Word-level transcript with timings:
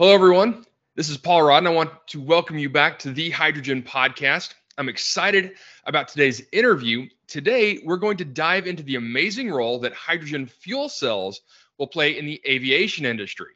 Hello, 0.00 0.14
everyone. 0.14 0.64
This 0.94 1.10
is 1.10 1.16
Paul 1.16 1.42
Rod, 1.42 1.58
and 1.58 1.66
I 1.66 1.72
want 1.72 1.90
to 2.10 2.20
welcome 2.20 2.56
you 2.56 2.70
back 2.70 3.00
to 3.00 3.10
the 3.10 3.30
Hydrogen 3.30 3.82
Podcast. 3.82 4.54
I'm 4.78 4.88
excited 4.88 5.54
about 5.86 6.06
today's 6.06 6.40
interview. 6.52 7.08
Today, 7.26 7.80
we're 7.84 7.96
going 7.96 8.16
to 8.18 8.24
dive 8.24 8.68
into 8.68 8.84
the 8.84 8.94
amazing 8.94 9.50
role 9.50 9.80
that 9.80 9.92
hydrogen 9.94 10.46
fuel 10.46 10.88
cells 10.88 11.40
will 11.80 11.88
play 11.88 12.16
in 12.16 12.26
the 12.26 12.40
aviation 12.46 13.06
industry. 13.06 13.54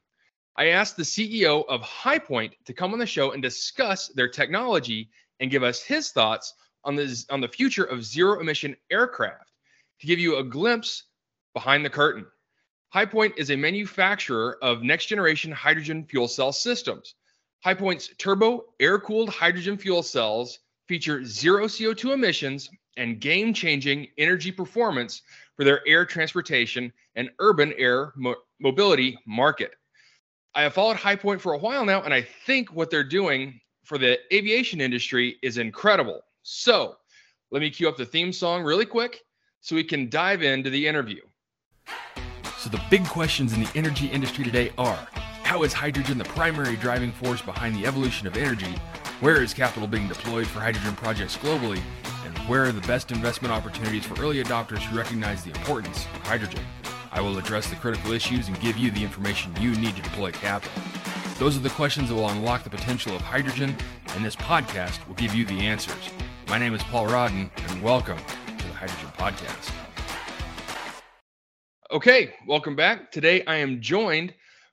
I 0.56 0.70
asked 0.70 0.96
the 0.96 1.04
CEO 1.04 1.64
of 1.68 1.80
HyPoint 1.82 2.54
to 2.64 2.72
come 2.72 2.93
on 2.93 2.98
the 2.98 3.06
show 3.06 3.30
and 3.30 3.40
discuss 3.40 4.09
their 4.09 4.29
technology 4.29 5.11
and 5.38 5.48
give 5.48 5.62
us 5.62 5.80
his 5.80 6.11
thoughts 6.11 6.54
on 6.82 6.96
the, 6.96 7.24
on 7.30 7.40
the 7.40 7.46
future 7.46 7.84
of 7.84 8.04
zero 8.04 8.40
emission 8.40 8.77
aircraft 8.90 9.52
to 10.00 10.09
give 10.09 10.18
you 10.18 10.38
a 10.38 10.45
glimpse 10.45 11.04
behind 11.54 11.84
the 11.84 11.90
curtain. 11.90 12.27
HyPoint 12.95 13.32
is 13.38 13.50
a 13.50 13.56
manufacturer 13.56 14.59
of 14.61 14.82
next 14.82 15.06
generation 15.06 15.50
hydrogen 15.50 16.04
fuel 16.04 16.29
cell 16.29 16.52
systems. 16.52 17.14
HyPoint's 17.65 18.10
turbo 18.18 18.66
air 18.80 18.98
cooled 18.98 19.30
hydrogen 19.30 19.78
fuel 19.78 20.02
cells 20.02 20.59
feature 20.88 21.24
zero 21.24 21.65
CO2 21.65 22.12
emissions 22.12 22.68
and 22.98 23.18
game 23.18 23.55
changing 23.55 24.09
energy 24.18 24.52
performance 24.52 25.23
for 25.56 25.65
their 25.65 25.80
air 25.88 26.05
transportation 26.05 26.92
and 27.15 27.30
urban 27.38 27.73
air 27.78 28.12
mo- 28.15 28.37
mobility 28.60 29.18
market. 29.27 29.73
I 30.54 30.62
have 30.62 30.74
followed 30.74 30.98
HyPoint 30.98 31.40
for 31.40 31.54
a 31.54 31.59
while 31.59 31.87
now, 31.87 32.02
and 32.02 32.12
I 32.12 32.20
think 32.45 32.74
what 32.74 32.90
they're 32.90 33.02
doing 33.02 33.59
for 33.84 33.96
the 33.96 34.18
aviation 34.34 34.82
industry 34.82 35.38
is 35.40 35.56
incredible. 35.56 36.20
So 36.43 36.96
let 37.51 37.62
me 37.62 37.70
cue 37.70 37.88
up 37.88 37.96
the 37.96 38.04
theme 38.04 38.34
song 38.34 38.62
really 38.62 38.84
quick 38.84 39.23
so 39.62 39.74
we 39.74 39.84
can 39.84 40.10
dive 40.10 40.43
into 40.43 40.68
the 40.68 40.87
interview. 40.87 41.23
So, 42.62 42.71
the 42.71 42.80
big 42.91 43.05
questions 43.07 43.52
in 43.55 43.65
the 43.65 43.69
energy 43.75 44.07
industry 44.07 44.45
today 44.45 44.71
are 44.79 45.09
how 45.43 45.65
is 45.65 45.73
hydrogen 45.73 46.16
the 46.16 46.23
primary 46.23 46.77
driving 46.77 47.11
force 47.11 47.43
behind 47.43 47.75
the 47.75 47.85
evolution 47.85 48.29
of 48.29 48.37
energy? 48.37 48.73
Where 49.19 49.43
is 49.43 49.52
capital 49.52 49.88
being 49.88 50.07
deployed 50.07 50.46
for 50.46 50.60
hydrogen 50.60 50.95
projects 50.95 51.37
globally? 51.37 51.80
And 52.24 52.38
where 52.46 52.63
are 52.63 52.71
the 52.71 52.80
best 52.82 53.10
investment 53.10 53.52
opportunities 53.52 54.04
for 54.04 54.15
early 54.23 54.41
adopters 54.45 54.79
who 54.79 54.96
recognize 54.96 55.43
the 55.43 55.51
importance 55.51 56.04
of 56.15 56.24
hydrogen? 56.24 56.65
I 57.10 57.21
will 57.21 57.37
address 57.37 57.69
the 57.69 57.74
critical 57.74 58.13
issues 58.13 58.46
and 58.46 58.60
give 58.60 58.76
you 58.76 58.93
the 58.93 59.02
information 59.02 59.52
you 59.60 59.74
need 59.74 59.97
to 59.97 60.02
deploy 60.02 60.30
capital. 60.30 60.80
Those 61.41 61.57
are 61.57 61.63
the 61.63 61.71
questions 61.71 62.10
that 62.10 62.15
will 62.15 62.29
unlock 62.29 62.63
the 62.63 62.71
potential 62.71 63.16
of 63.16 63.23
hydrogen, 63.23 63.74
and 64.15 64.25
this 64.25 64.37
podcast 64.37 65.04
will 65.09 65.16
give 65.16 65.34
you 65.34 65.44
the 65.44 65.62
answers. 65.62 66.10
My 66.47 66.59
name 66.59 66.75
is 66.75 66.82
Paul 66.84 67.09
Rodden, 67.09 67.50
and 67.71 67.82
welcome 67.82 68.19
to 68.19 68.66
the 68.69 68.75
Hydrogen 68.75 69.09
Podcast. 69.19 69.81
Okay, 71.93 72.32
welcome 72.47 72.75
back. 72.75 73.12
Today 73.12 73.44
I 73.44 73.56
am 73.56 73.78
joined 73.82 74.32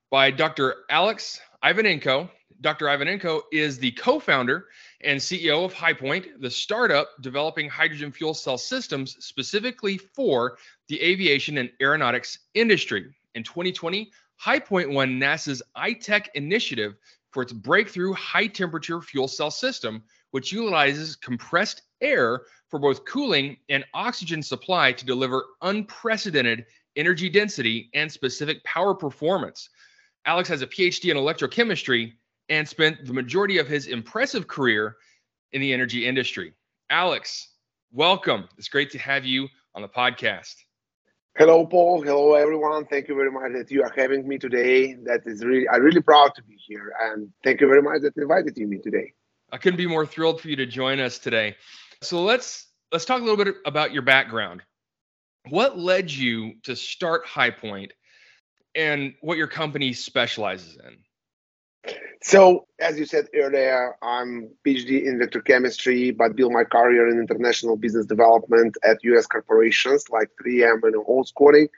by 0.10 0.32
Dr. 0.32 0.86
Alex 0.90 1.42
Ivanenko. 1.66 2.30
Dr. 2.62 2.86
Ivanenko 2.86 3.42
is 3.52 3.78
the 3.78 3.92
co 3.92 4.22
founder 4.22 4.68
and 5.04 5.20
CEO 5.20 5.66
of 5.66 5.74
HyPoint, 5.74 6.40
the 6.40 6.50
startup 6.50 7.10
developing 7.20 7.68
hydrogen 7.68 8.14
fuel 8.14 8.34
cell 8.34 8.58
systems 8.58 9.18
specifically 9.20 9.98
for 9.98 10.58
the 10.88 11.02
aviation 11.02 11.58
and 11.58 11.70
aeronautics 11.82 12.40
industry. 12.54 13.14
In 13.36 13.44
2020, 13.44 14.10
HyPoint 14.42 14.94
won 14.94 15.20
NASA's 15.20 15.62
iTech 15.76 16.28
initiative 16.36 16.96
for 17.32 17.44
its 17.44 17.52
breakthrough 17.52 18.14
high 18.14 18.48
temperature 18.48 19.02
fuel 19.02 19.28
cell 19.28 19.52
system, 19.52 20.04
which 20.32 20.54
utilizes 20.54 21.18
compressed 21.18 21.82
air 22.00 22.44
for 22.70 22.80
both 22.80 23.04
cooling 23.04 23.58
and 23.68 23.84
oxygen 23.94 24.42
supply 24.42 24.94
to 24.94 25.06
deliver 25.06 25.44
unprecedented 25.62 26.66
energy 27.00 27.30
density, 27.30 27.90
and 27.94 28.12
specific 28.12 28.62
power 28.66 28.94
performance. 28.94 29.70
Alex 30.26 30.50
has 30.50 30.62
a 30.62 30.68
PhD 30.68 31.10
in 31.10 31.18
electrochemistry 31.18 32.12
and 32.50 32.68
spent 32.68 33.06
the 33.06 33.14
majority 33.14 33.58
of 33.58 33.68
his 33.68 33.88
impressive 33.88 34.48
career 34.48 34.98
in 35.54 35.62
the 35.62 35.74
energy 35.74 36.06
industry. 36.06 36.54
Alex, 36.90 37.54
welcome. 37.94 38.50
It's 38.58 38.68
great 38.68 38.92
to 38.92 39.00
have 39.00 39.24
you 39.24 39.48
on 39.76 39.82
the 39.82 39.88
podcast. 39.88 40.56
Hello, 41.38 41.66
Paul. 41.66 42.02
Hello, 42.02 42.34
everyone. 42.34 42.86
Thank 42.86 43.08
you 43.08 43.16
very 43.16 43.32
much 43.32 43.54
that 43.54 43.72
you 43.72 43.82
are 43.82 43.94
having 43.96 44.28
me 44.28 44.38
today. 44.38 44.96
That 44.96 45.22
is 45.26 45.46
really, 45.46 45.70
I'm 45.70 45.82
really 45.82 46.02
proud 46.02 46.36
to 46.36 46.44
be 46.44 46.58
here, 46.68 46.94
and 47.02 47.30
thank 47.46 47.62
you 47.62 47.68
very 47.68 47.82
much 47.82 48.02
that 48.02 48.14
you 48.18 48.24
invited 48.24 48.58
me 48.58 48.78
today. 48.80 49.14
I 49.54 49.58
couldn't 49.58 49.78
be 49.78 49.88
more 49.88 50.06
thrilled 50.06 50.42
for 50.42 50.50
you 50.50 50.58
to 50.58 50.66
join 50.66 51.00
us 51.00 51.18
today. 51.18 51.56
So 52.02 52.24
let's 52.24 52.68
let's 52.92 53.06
talk 53.06 53.22
a 53.22 53.24
little 53.24 53.44
bit 53.44 53.56
about 53.66 53.94
your 53.94 54.02
background 54.02 54.64
what 55.48 55.78
led 55.78 56.12
you 56.12 56.54
to 56.64 56.76
start 56.76 57.26
High 57.26 57.56
and 58.76 59.14
what 59.22 59.38
your 59.38 59.48
company 59.48 59.94
specializes 59.94 60.78
in? 60.78 61.94
So, 62.22 62.68
as 62.82 63.00
you 63.00 63.06
said 63.06 63.28
earlier, 63.34 63.96
I'm 64.02 64.50
PhD 64.68 65.06
in 65.06 65.20
electrochemistry, 65.20 66.16
but 66.16 66.36
built 66.36 66.52
my 66.52 66.66
career 66.66 67.08
in 67.08 67.18
international 67.18 67.78
business 67.78 68.06
development 68.06 68.78
at 68.84 68.98
US 69.04 69.26
corporations 69.26 70.04
like 70.10 70.30
3M 70.44 70.84
and 70.84 70.96
Owens 71.08 71.32
Corning 71.32 71.70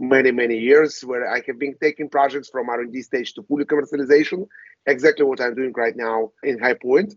many, 0.00 0.30
many 0.30 0.56
years, 0.56 1.02
where 1.02 1.30
I 1.30 1.42
have 1.46 1.58
been 1.58 1.76
taking 1.80 2.08
projects 2.08 2.48
from 2.48 2.70
R&D 2.70 3.02
stage 3.02 3.34
to 3.34 3.42
fully 3.42 3.66
commercialization, 3.66 4.48
exactly 4.86 5.26
what 5.26 5.40
I'm 5.40 5.54
doing 5.54 5.72
right 5.76 5.94
now 5.94 6.32
in 6.42 6.58
HyPoint. 6.58 7.14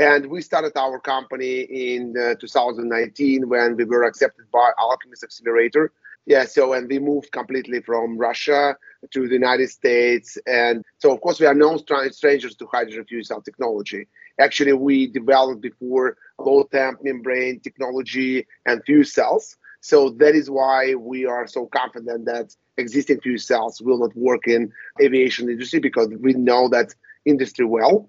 And 0.00 0.30
we 0.30 0.40
started 0.40 0.72
our 0.78 0.98
company 0.98 1.60
in 1.60 2.14
uh, 2.16 2.34
2019 2.36 3.46
when 3.50 3.76
we 3.76 3.84
were 3.84 4.04
accepted 4.04 4.50
by 4.50 4.70
Alchemist 4.78 5.22
Accelerator. 5.22 5.92
Yeah, 6.24 6.46
so 6.46 6.72
and 6.72 6.88
we 6.88 6.98
moved 6.98 7.32
completely 7.32 7.82
from 7.82 8.16
Russia 8.16 8.78
to 9.10 9.28
the 9.28 9.34
United 9.34 9.68
States, 9.68 10.38
and 10.46 10.86
so 11.00 11.12
of 11.12 11.20
course 11.20 11.38
we 11.38 11.44
are 11.44 11.52
no 11.52 11.76
strangers 11.76 12.54
to 12.56 12.66
hydrogen 12.72 13.04
fuel 13.04 13.24
cell 13.24 13.42
technology. 13.42 14.06
Actually, 14.38 14.72
we 14.72 15.06
developed 15.06 15.60
before 15.60 16.16
low 16.38 16.62
temp 16.62 17.00
membrane 17.04 17.60
technology 17.60 18.46
and 18.64 18.82
fuel 18.86 19.04
cells. 19.04 19.58
So 19.82 20.08
that 20.20 20.34
is 20.34 20.48
why 20.48 20.94
we 20.94 21.26
are 21.26 21.46
so 21.46 21.66
confident 21.66 22.24
that 22.24 22.56
existing 22.78 23.20
fuel 23.20 23.36
cells 23.38 23.82
will 23.82 23.98
not 23.98 24.16
work 24.16 24.48
in 24.48 24.72
aviation 24.98 25.50
industry 25.50 25.80
because 25.80 26.08
we 26.08 26.32
know 26.32 26.70
that 26.70 26.94
industry 27.26 27.66
well 27.66 28.08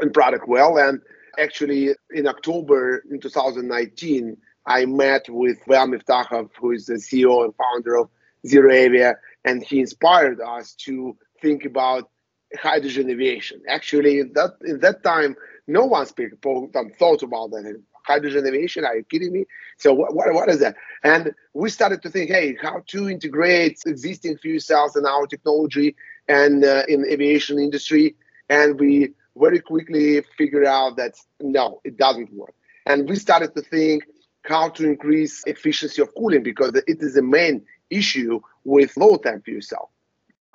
and 0.00 0.12
product 0.12 0.48
well. 0.48 0.78
And 0.78 1.00
actually, 1.38 1.90
in 2.12 2.26
October 2.26 3.02
in 3.10 3.20
2019, 3.20 4.36
I 4.66 4.86
met 4.86 5.26
with 5.28 5.58
Val 5.68 5.88
Miftakhov, 5.88 6.50
who 6.58 6.72
is 6.72 6.86
the 6.86 6.94
CEO 6.94 7.44
and 7.44 7.54
founder 7.56 7.96
of 7.96 8.08
ZeroAvia, 8.46 9.14
and 9.44 9.62
he 9.62 9.80
inspired 9.80 10.40
us 10.40 10.74
to 10.86 11.16
think 11.40 11.64
about 11.64 12.10
hydrogen 12.58 13.10
aviation. 13.10 13.60
Actually, 13.68 14.20
in 14.20 14.32
that 14.34 14.52
in 14.64 14.80
that 14.80 15.02
time, 15.02 15.36
no 15.66 15.84
one 15.84 16.06
speak, 16.06 16.30
thought 16.42 17.22
about 17.22 17.50
that. 17.50 17.82
Hydrogen 18.06 18.46
aviation? 18.46 18.84
Are 18.84 18.96
you 18.96 19.04
kidding 19.04 19.32
me? 19.32 19.46
So 19.78 19.94
what, 19.94 20.14
what, 20.14 20.32
what 20.34 20.50
is 20.50 20.60
that? 20.60 20.76
And 21.02 21.32
we 21.54 21.70
started 21.70 22.02
to 22.02 22.10
think, 22.10 22.30
hey, 22.30 22.54
how 22.60 22.82
to 22.88 23.08
integrate 23.08 23.80
existing 23.86 24.36
fuel 24.38 24.60
cells 24.60 24.94
and 24.94 25.06
our 25.06 25.26
technology 25.26 25.96
and 26.28 26.64
uh, 26.64 26.82
in 26.86 27.06
aviation 27.06 27.58
industry. 27.58 28.14
And 28.50 28.78
we 28.78 29.14
very 29.36 29.60
quickly 29.60 30.22
figured 30.36 30.66
out 30.66 30.96
that 30.96 31.14
no, 31.40 31.80
it 31.84 31.96
doesn't 31.96 32.32
work. 32.32 32.54
And 32.86 33.08
we 33.08 33.16
started 33.16 33.54
to 33.54 33.62
think 33.62 34.04
how 34.44 34.68
to 34.70 34.84
increase 34.86 35.42
efficiency 35.46 36.02
of 36.02 36.14
cooling 36.14 36.42
because 36.42 36.74
it 36.74 36.98
is 37.00 37.14
the 37.14 37.22
main 37.22 37.64
issue 37.90 38.40
with 38.64 38.96
low 38.96 39.16
temp 39.16 39.44
fuel 39.44 39.62
cell, 39.62 39.90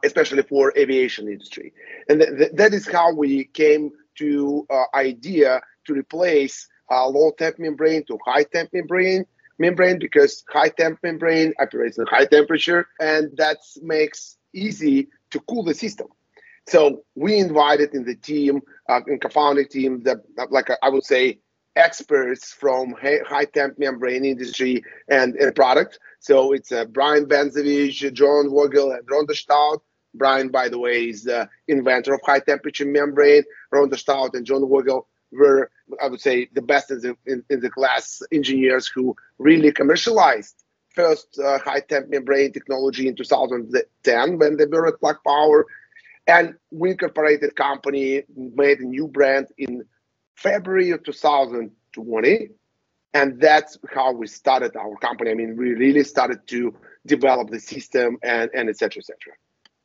especially 0.04 0.44
for 0.44 0.74
aviation 0.78 1.28
industry. 1.28 1.74
And 2.08 2.22
th- 2.22 2.38
th- 2.38 2.52
that 2.54 2.74
is 2.74 2.88
how 2.88 3.14
we 3.14 3.46
came 3.46 3.92
to 4.16 4.66
uh, 4.70 4.84
idea 4.94 5.62
to 5.86 5.94
replace 5.94 6.68
uh, 6.92 7.08
low 7.08 7.32
temp 7.38 7.58
membrane 7.60 8.04
to 8.06 8.18
high 8.26 8.44
temp 8.44 8.70
membrane 8.74 9.26
membrane 9.58 10.00
because 10.00 10.44
high 10.50 10.70
temp 10.70 11.00
membrane 11.04 11.54
operates 11.60 12.00
at 12.00 12.08
high 12.08 12.26
temperature 12.26 12.88
and 13.00 13.36
that 13.38 13.58
makes 13.82 14.38
easy 14.54 15.08
to 15.32 15.40
cool 15.42 15.64
the 15.64 15.74
system 15.74 16.08
so 16.70 17.04
we 17.16 17.40
invited 17.40 17.94
in 17.94 18.04
the 18.06 18.16
team, 18.16 18.62
uh, 18.88 19.02
in 19.08 19.20
co-founding 19.20 19.68
team, 19.68 20.04
that 20.04 20.20
like 20.52 20.70
I 20.82 20.90
would 20.90 21.04
say 21.04 21.40
experts 21.76 22.52
from 22.52 22.94
high 23.02 23.46
temp 23.46 23.80
membrane 23.80 24.26
industry 24.26 24.84
and, 25.08 25.36
and 25.36 25.56
product. 25.56 26.00
So 26.20 26.52
it's 26.54 26.72
uh, 26.72 26.86
Brian 26.86 27.26
Benicewicz, 27.26 28.14
John 28.14 28.50
Vogel, 28.50 28.92
and 28.92 29.02
Ron 29.10 29.28
Stout. 29.34 29.82
Brian, 30.16 30.50
by 30.50 30.70
the 30.70 30.80
way, 30.80 31.10
is 31.10 31.24
the 31.24 31.48
inventor 31.68 32.14
of 32.14 32.22
high 32.26 32.40
temperature 32.40 32.86
membrane. 32.86 33.44
Ron 33.72 33.96
Stout 33.96 34.34
and 34.34 34.46
John 34.46 34.68
Vogel 34.68 35.08
were, 35.32 35.72
I 36.02 36.08
would 36.08 36.22
say, 36.22 36.50
the 36.54 36.62
best 36.62 36.92
in 36.92 37.00
the, 37.02 37.16
in, 37.26 37.44
in 37.50 37.60
the 37.60 37.70
class 37.70 38.22
engineers 38.32 38.88
who 38.88 39.16
really 39.38 39.72
commercialized 39.72 40.64
first 40.96 41.40
uh, 41.40 41.60
high 41.60 41.80
temp 41.80 42.10
membrane 42.10 42.52
technology 42.52 43.08
in 43.08 43.16
2010 43.16 44.38
when 44.40 44.58
they 44.58 44.66
were 44.66 44.88
at 44.88 45.00
Plug 45.00 45.18
Power 45.26 45.66
and 46.30 46.54
we 46.72 46.92
incorporated 46.92 47.56
company, 47.56 48.24
made 48.36 48.80
a 48.80 48.86
new 48.86 49.08
brand 49.08 49.48
in 49.58 49.84
February 50.36 50.92
of 50.92 51.04
2020. 51.04 52.50
And 53.16 53.42
that's 53.42 53.80
how 53.92 54.12
we 54.14 54.28
started 54.28 54.76
our 54.76 54.96
company. 54.98 55.32
I 55.32 55.34
mean, 55.34 55.58
we 55.58 55.74
really 55.74 56.04
started 56.04 56.48
to 56.48 56.76
develop 57.08 57.50
the 57.50 57.60
system 57.60 58.20
and, 58.22 58.52
and 58.54 58.70
et 58.70 58.78
cetera, 58.78 59.02
et 59.02 59.06
cetera. 59.06 59.34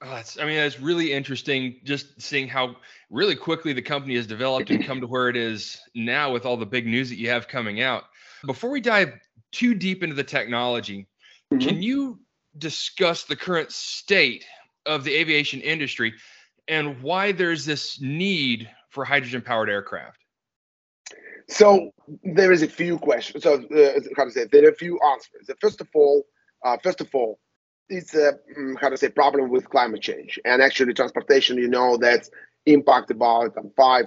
Oh, 0.03 0.11
that's, 0.11 0.39
I 0.39 0.45
mean, 0.45 0.57
that's 0.57 0.79
really 0.79 1.15
interesting 1.15 1.81
just 1.83 2.21
seeing 2.21 2.47
how 2.47 2.77
really 3.09 3.37
quickly 3.37 3.73
the 3.73 3.81
company 3.81 4.17
has 4.17 4.27
developed 4.27 4.69
and 4.69 4.85
come 4.85 5.01
to 5.01 5.07
where 5.07 5.31
it 5.31 5.37
is 5.37 5.81
now 5.95 6.31
with 6.31 6.45
all 6.45 6.59
the 6.59 6.67
big 6.67 6.87
news 6.87 7.09
that 7.09 7.17
you 7.17 7.31
have 7.31 7.49
coming 7.49 7.81
out. 7.81 8.05
Before 8.45 8.69
we 8.69 8.83
dive 8.83 9.15
too 9.51 9.75
deep 9.75 10.03
into 10.03 10.15
the 10.15 10.25
technology, 10.25 11.07
mm-hmm. 11.51 11.67
can 11.67 11.83
you 11.83 12.21
discuss 12.59 13.25
the 13.25 13.37
current 13.37 13.73
state 13.73 14.45
of 14.87 15.05
the 15.05 15.15
aviation 15.15 15.61
industry 15.61 16.15
and 16.69 17.03
why 17.03 17.33
there's 17.33 17.65
this 17.65 18.01
need 18.01 18.69
for 18.91 19.05
hydrogen 19.05 19.43
powered 19.43 19.69
aircraft? 19.69 20.19
So 21.49 21.91
there 22.23 22.53
is 22.53 22.63
a 22.63 22.69
few 22.69 22.99
questions. 22.99 23.45
So 23.45 23.55
uh, 23.55 24.01
how 24.17 24.25
to 24.25 24.31
say 24.31 24.47
there 24.51 24.65
are 24.65 24.71
a 24.71 24.75
few 24.75 24.99
answers. 25.01 25.51
First 25.61 25.81
of 25.81 25.89
all, 25.95 26.25
uh, 26.65 26.79
first 26.83 27.01
of 27.01 27.09
all, 27.15 27.39
it's 27.89 28.15
a 28.15 28.33
mm, 28.59 28.81
how 28.81 28.89
to 28.89 28.97
say 28.97 29.11
problem 29.11 29.51
with 29.51 29.69
climate 29.69 30.01
change 30.01 30.41
and 30.45 30.63
actually 30.63 30.95
transportation. 30.95 31.59
You 31.59 31.69
know 31.69 31.99
that's 31.99 32.31
impact 32.67 33.11
about 33.11 33.57
um, 33.59 33.71
five 33.77 34.07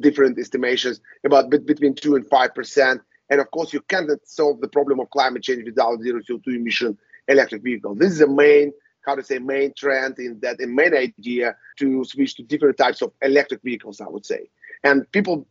different 0.00 0.36
estimations 0.36 1.00
about 1.24 1.48
between 1.50 1.94
two 1.94 2.16
and 2.16 2.28
five 2.28 2.54
percent. 2.54 3.00
And 3.30 3.40
of 3.40 3.50
course, 3.52 3.72
you 3.72 3.80
cannot 3.82 4.18
solve 4.24 4.60
the 4.60 4.68
problem 4.68 4.98
of 4.98 5.10
climate 5.10 5.44
change 5.44 5.64
without 5.64 6.02
zero 6.02 6.20
CO2 6.20 6.56
emission 6.56 6.98
electric 7.28 7.62
vehicle. 7.62 7.94
This 7.94 8.12
is 8.12 8.18
the 8.18 8.28
main 8.28 8.72
how 9.04 9.14
to 9.14 9.22
say 9.22 9.38
main 9.38 9.72
trend 9.76 10.18
in 10.18 10.38
that 10.40 10.60
a 10.60 10.66
main 10.66 10.94
idea 10.94 11.56
to 11.78 12.04
switch 12.04 12.36
to 12.36 12.42
different 12.42 12.76
types 12.76 13.02
of 13.02 13.12
electric 13.22 13.62
vehicles. 13.62 14.00
I 14.00 14.08
would 14.08 14.26
say, 14.26 14.50
and 14.82 15.10
people 15.12 15.46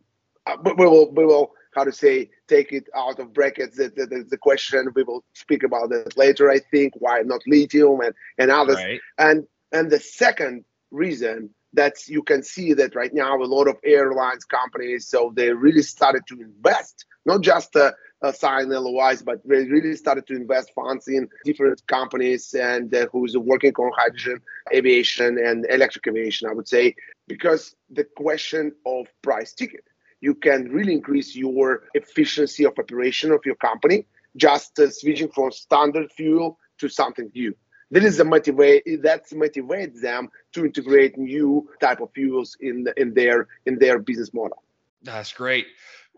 uh, 0.46 0.56
we 0.64 0.86
will 0.86 1.12
we 1.12 1.24
will 1.24 1.52
how 1.74 1.84
to 1.84 1.92
say 1.92 2.30
take 2.48 2.72
it 2.72 2.88
out 2.94 3.18
of 3.18 3.32
brackets 3.32 3.76
that 3.76 3.96
the, 3.96 4.06
the, 4.06 4.24
the, 4.30 4.38
question 4.38 4.88
we 4.94 5.02
will 5.02 5.24
speak 5.32 5.62
about 5.62 5.88
that 5.90 6.16
later 6.16 6.50
i 6.50 6.58
think 6.70 6.92
why 6.98 7.20
not 7.24 7.40
lithium 7.46 8.00
and 8.00 8.14
and 8.38 8.50
others 8.50 8.76
right. 8.76 9.00
and 9.18 9.46
and 9.72 9.90
the 9.90 9.98
second 9.98 10.64
reason 10.90 11.50
that 11.72 11.94
you 12.06 12.22
can 12.22 12.42
see 12.42 12.72
that 12.72 12.94
right 12.94 13.12
now 13.12 13.36
a 13.36 13.44
lot 13.44 13.66
of 13.66 13.76
airlines 13.84 14.44
companies 14.44 15.08
so 15.08 15.32
they 15.34 15.50
really 15.50 15.82
started 15.82 16.22
to 16.28 16.40
invest 16.40 17.06
not 17.26 17.40
just 17.40 17.74
uh, 17.74 17.90
uh, 18.24 18.32
sign 18.32 18.70
LOIs, 18.70 19.22
but 19.22 19.46
they 19.46 19.64
really 19.64 19.94
started 19.94 20.26
to 20.26 20.34
invest 20.34 20.72
funds 20.74 21.08
in 21.08 21.28
different 21.44 21.86
companies 21.86 22.54
and 22.54 22.94
uh, 22.94 23.06
who's 23.12 23.36
working 23.36 23.74
on 23.74 23.92
hydrogen 23.96 24.40
aviation 24.74 25.38
and 25.38 25.66
electric 25.70 26.06
aviation, 26.06 26.48
I 26.48 26.54
would 26.54 26.68
say, 26.68 26.94
because 27.28 27.76
the 27.90 28.04
question 28.04 28.72
of 28.86 29.06
price 29.22 29.52
ticket 29.52 29.84
you 30.24 30.34
can 30.34 30.70
really 30.70 30.94
increase 30.94 31.36
your 31.36 31.82
efficiency 31.92 32.64
of 32.64 32.72
operation 32.78 33.30
of 33.30 33.40
your 33.44 33.56
company 33.56 34.06
just 34.36 34.78
uh, 34.78 34.90
switching 34.90 35.30
from 35.30 35.52
standard 35.52 36.10
fuel 36.12 36.58
to 36.78 36.88
something 36.88 37.30
new. 37.34 37.54
That 37.90 38.04
is 38.04 38.18
a 38.18 38.24
motivate 38.24 39.02
that 39.02 39.28
motivates 39.30 40.00
them 40.00 40.30
to 40.54 40.64
integrate 40.64 41.18
new 41.18 41.68
type 41.78 42.00
of 42.00 42.10
fuels 42.14 42.56
in 42.58 42.86
in 42.96 43.12
their 43.12 43.48
in 43.66 43.78
their 43.78 43.98
business 43.98 44.32
model. 44.32 44.62
That's 45.02 45.32
great. 45.32 45.66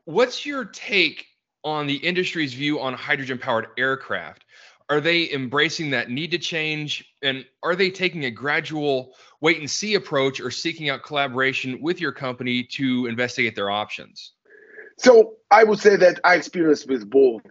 What's 0.05 0.47
your 0.47 0.65
take 0.65 1.27
on 1.65 1.87
the 1.87 1.97
industry's 1.97 2.55
view 2.55 2.81
on 2.81 2.95
hydrogen 2.95 3.39
powered 3.39 3.69
aircraft? 3.77 4.45
Are 4.89 5.01
they 5.01 5.31
embracing 5.33 5.91
that 5.91 6.11
need 6.11 6.31
to 6.31 6.39
change? 6.39 7.13
And 7.23 7.45
are 7.63 7.75
they 7.75 7.91
taking 7.91 8.25
a 8.25 8.31
gradual 8.31 9.15
wait 9.41 9.59
and 9.59 9.71
see 9.71 9.95
approach 9.95 10.41
or 10.41 10.51
seeking 10.51 10.91
out 10.91 11.03
collaboration 11.03 11.81
with 11.83 12.01
your 12.01 12.13
company 12.13 12.63
to 12.73 13.07
investigate 13.07 13.57
their 13.57 13.71
options? 13.71 14.33
So 14.99 15.35
I 15.51 15.65
would 15.65 15.79
say 15.79 15.97
that 15.97 16.21
I 16.25 16.37
experienced 16.37 16.89
with 16.89 17.09
both. 17.11 17.43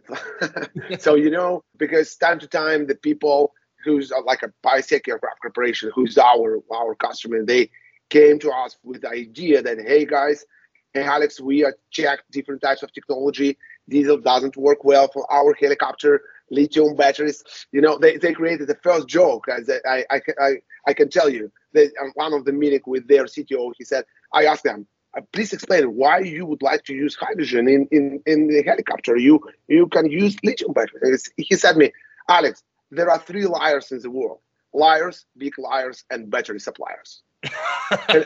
so 0.99 1.15
you 1.15 1.29
know, 1.29 1.63
because 1.77 2.15
time 2.15 2.39
to 2.39 2.47
time 2.47 2.87
the 2.87 2.95
people 2.95 3.53
who's 3.83 4.11
uh, 4.11 4.21
like 4.23 4.41
a 4.41 4.51
Piasecki 4.65 5.09
Aircraft 5.09 5.41
Corporation, 5.41 5.91
who's 5.93 6.17
our 6.17 6.61
our 6.73 6.95
customer, 6.95 7.45
they 7.45 7.69
came 8.09 8.39
to 8.39 8.51
us 8.51 8.77
with 8.83 9.01
the 9.01 9.09
idea 9.09 9.61
that 9.61 9.79
hey 9.79 10.05
guys, 10.05 10.45
hey 10.93 11.03
Alex, 11.03 11.39
we 11.39 11.63
are 11.63 11.75
checked 11.91 12.23
different 12.31 12.61
types 12.61 12.81
of 12.81 12.91
technology. 12.93 13.57
Diesel 13.89 14.17
doesn't 14.17 14.57
work 14.57 14.83
well 14.83 15.07
for 15.07 15.31
our 15.31 15.53
helicopter 15.53 16.21
lithium 16.49 16.95
batteries. 16.95 17.43
You 17.71 17.81
know, 17.81 17.97
they, 17.97 18.17
they 18.17 18.33
created 18.33 18.67
the 18.67 18.77
first 18.83 19.07
joke. 19.07 19.45
As 19.49 19.69
I, 19.87 20.05
I, 20.09 20.21
I, 20.39 20.51
I 20.87 20.93
can 20.93 21.09
tell 21.09 21.29
you 21.29 21.51
that 21.73 21.91
one 22.15 22.33
of 22.33 22.45
the 22.45 22.51
meeting 22.51 22.81
with 22.85 23.07
their 23.07 23.25
CTO, 23.25 23.73
he 23.77 23.83
said, 23.83 24.05
I 24.33 24.45
asked 24.45 24.63
them, 24.63 24.87
uh, 25.17 25.21
please 25.31 25.53
explain 25.53 25.95
why 25.95 26.19
you 26.19 26.45
would 26.45 26.61
like 26.61 26.83
to 26.83 26.93
use 26.93 27.15
hydrogen 27.15 27.67
in, 27.67 27.87
in, 27.91 28.21
in 28.25 28.47
the 28.47 28.63
helicopter. 28.63 29.15
You 29.17 29.39
you 29.67 29.87
can 29.87 30.09
use 30.09 30.35
lithium 30.43 30.73
batteries. 30.73 31.29
He 31.37 31.55
said 31.55 31.77
me, 31.77 31.91
Alex, 32.29 32.63
there 32.91 33.09
are 33.09 33.19
three 33.19 33.45
liars 33.45 33.91
in 33.91 34.01
the 34.01 34.09
world: 34.09 34.39
liars, 34.73 35.25
big 35.37 35.57
liars, 35.57 36.03
and 36.09 36.29
battery 36.29 36.59
suppliers. 36.59 37.21
and, 38.09 38.25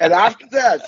and 0.00 0.12
after 0.12 0.46
that, 0.50 0.82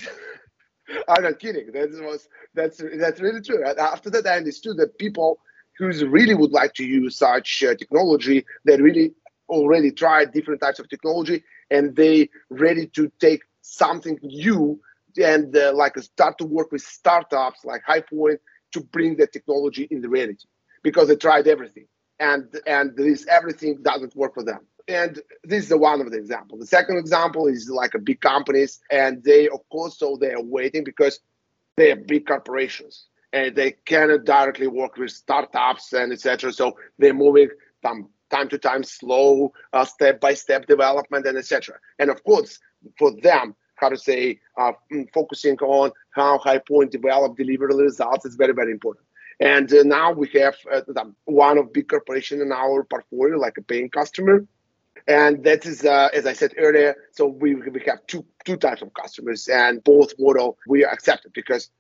I'm 1.08 1.22
not 1.22 1.38
kidding. 1.38 1.70
That 1.72 1.90
was 2.02 2.28
that's 2.54 2.82
that's 2.98 3.20
really 3.20 3.40
true. 3.40 3.64
After 3.64 4.10
that, 4.10 4.26
I 4.26 4.36
understood 4.36 4.76
that 4.78 4.98
people 4.98 5.40
who 5.78 5.88
really 6.08 6.34
would 6.34 6.52
like 6.52 6.74
to 6.74 6.84
use 6.84 7.16
such 7.16 7.64
uh, 7.66 7.74
technology 7.74 8.44
that 8.64 8.80
really 8.80 9.12
already 9.48 9.90
tried 9.90 10.32
different 10.32 10.60
types 10.60 10.78
of 10.78 10.88
technology 10.88 11.42
and 11.70 11.96
they 11.96 12.28
ready 12.50 12.86
to 12.86 13.10
take 13.20 13.42
something 13.62 14.18
new 14.22 14.80
and 15.22 15.56
uh, 15.56 15.72
like 15.74 15.98
start 15.98 16.38
to 16.38 16.44
work 16.44 16.70
with 16.70 16.82
startups 16.82 17.64
like 17.64 17.82
HyPoint 17.88 18.38
to 18.72 18.80
bring 18.80 19.16
the 19.16 19.26
technology 19.26 19.88
in 19.90 20.00
the 20.00 20.08
reality 20.08 20.46
because 20.82 21.08
they 21.08 21.16
tried 21.16 21.48
everything 21.48 21.86
and 22.20 22.54
and 22.66 22.96
this 22.96 23.26
everything 23.28 23.78
doesn't 23.82 24.14
work 24.14 24.34
for 24.34 24.44
them 24.44 24.60
and 24.90 25.20
this 25.44 25.64
is 25.64 25.68
the 25.68 25.78
one 25.78 26.00
of 26.00 26.10
the 26.10 26.18
example 26.18 26.58
the 26.58 26.66
second 26.66 26.98
example 26.98 27.46
is 27.46 27.70
like 27.70 27.94
a 27.94 27.98
big 27.98 28.20
companies 28.20 28.80
and 28.90 29.22
they 29.24 29.48
of 29.48 29.60
course 29.70 29.98
so 29.98 30.16
they 30.20 30.32
are 30.32 30.42
waiting 30.42 30.84
because 30.84 31.20
they 31.76 31.92
are 31.92 31.96
big 31.96 32.26
corporations 32.26 33.06
and 33.32 33.54
they 33.54 33.72
cannot 33.84 34.24
directly 34.24 34.66
work 34.66 34.96
with 34.96 35.10
startups 35.10 35.92
and 35.92 36.12
etc. 36.12 36.52
So 36.52 36.76
they're 36.98 37.14
moving 37.14 37.48
from 37.80 38.08
time 38.30 38.48
to 38.48 38.58
time 38.58 38.84
slow, 38.84 39.52
uh, 39.72 39.84
step 39.84 40.20
by 40.20 40.34
step 40.34 40.66
development 40.66 41.26
and 41.26 41.38
etc. 41.38 41.76
And 41.98 42.10
of 42.10 42.22
course, 42.24 42.58
for 42.98 43.12
them, 43.22 43.54
how 43.76 43.88
to 43.88 43.96
say, 43.96 44.40
uh, 44.58 44.72
mm, 44.92 45.08
focusing 45.12 45.56
on 45.58 45.90
how 46.10 46.38
HyPoint 46.38 46.90
develop, 46.90 47.36
deliver 47.36 47.66
results 47.68 48.26
is 48.26 48.36
very, 48.36 48.52
very 48.52 48.72
important. 48.72 49.06
And 49.40 49.72
uh, 49.72 49.82
now 49.84 50.12
we 50.12 50.28
have 50.34 50.56
uh, 50.70 50.82
one 51.24 51.56
of 51.56 51.72
big 51.72 51.88
corporation 51.88 52.42
in 52.42 52.52
our 52.52 52.84
portfolio, 52.84 53.38
like 53.38 53.56
a 53.56 53.62
paying 53.62 53.88
customer. 53.88 54.44
And 55.06 55.44
that 55.44 55.66
is, 55.66 55.84
uh, 55.84 56.08
as 56.12 56.26
I 56.26 56.32
said 56.32 56.54
earlier, 56.58 56.94
so 57.12 57.26
we, 57.26 57.54
we 57.54 57.82
have 57.86 58.06
two 58.06 58.24
two 58.44 58.56
types 58.56 58.82
of 58.82 58.92
customers, 58.94 59.48
and 59.48 59.82
both 59.84 60.12
model 60.18 60.58
we 60.68 60.84
are 60.84 60.92
accepted 60.92 61.32
because 61.32 61.70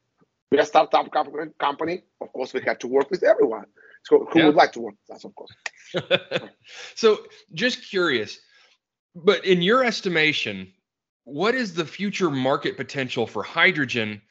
we're 0.50 0.60
a 0.60 0.66
startup 0.66 1.10
company. 1.58 2.02
Of 2.20 2.32
course, 2.32 2.52
we 2.52 2.60
have 2.62 2.78
to 2.80 2.88
work 2.88 3.10
with 3.10 3.22
everyone. 3.22 3.66
So 4.04 4.26
who 4.30 4.40
yeah. 4.40 4.46
would 4.46 4.54
like 4.54 4.72
to 4.72 4.80
work 4.80 4.94
with 5.08 5.16
us, 5.16 5.24
of 5.24 5.34
course. 5.34 5.52
so 6.94 7.18
just 7.52 7.88
curious, 7.88 8.38
but 9.14 9.44
in 9.44 9.62
your 9.62 9.84
estimation, 9.84 10.72
what 11.24 11.54
is 11.54 11.74
the 11.74 11.84
future 11.84 12.30
market 12.30 12.76
potential 12.76 13.26
for 13.26 13.42
hydrogen 13.42 14.22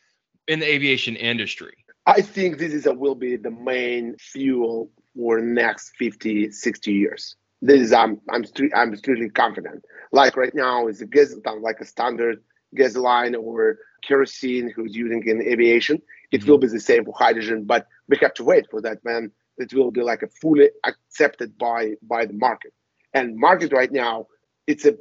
in 0.48 0.60
the 0.60 0.68
aviation 0.68 1.16
industry? 1.16 1.74
I 2.06 2.22
think 2.22 2.58
this 2.58 2.74
is 2.74 2.86
a, 2.86 2.94
will 2.94 3.16
be 3.16 3.36
the 3.36 3.52
main 3.52 4.18
fuel 4.18 4.92
for 5.16 5.40
next 5.40 5.92
50, 5.98 6.52
60 6.52 6.92
years. 6.92 7.36
This 7.62 7.82
is 7.82 7.94
I'm 7.94 8.22
I'm 8.30 8.46
I'm 8.74 8.94
extremely 8.94 9.30
confident. 9.30 9.84
Like 10.12 10.38
right 10.38 10.56
now, 10.56 10.88
is 10.88 11.02
a 11.02 11.06
gas 11.06 11.36
like 11.62 11.80
a 11.82 11.86
standard 11.86 12.42
gasoline 12.76 13.36
or 13.36 13.80
kerosene 14.08 14.72
who's 14.76 14.96
using 14.96 15.28
in 15.28 15.42
aviation. 15.42 16.02
It 16.32 16.42
mm-hmm. 16.42 16.50
will 16.50 16.58
be 16.58 16.68
the 16.68 16.80
same 16.80 17.06
for 17.06 17.14
hydrogen, 17.18 17.66
but 17.66 17.88
we 18.08 18.18
have 18.22 18.34
to 18.36 18.44
wait 18.44 18.68
for 18.70 18.82
that 18.82 19.00
when 19.04 19.32
it 19.58 19.74
will 19.74 19.92
be 19.92 20.02
like 20.02 20.24
a 20.24 20.28
fully 20.28 20.70
accepted 20.86 21.58
by 21.58 21.96
by 22.02 22.26
the 22.26 22.34
market. 22.34 22.74
And 23.14 23.36
market 23.36 23.74
right 23.74 23.92
now, 23.92 24.28
it's 24.68 24.86
a 24.86 24.96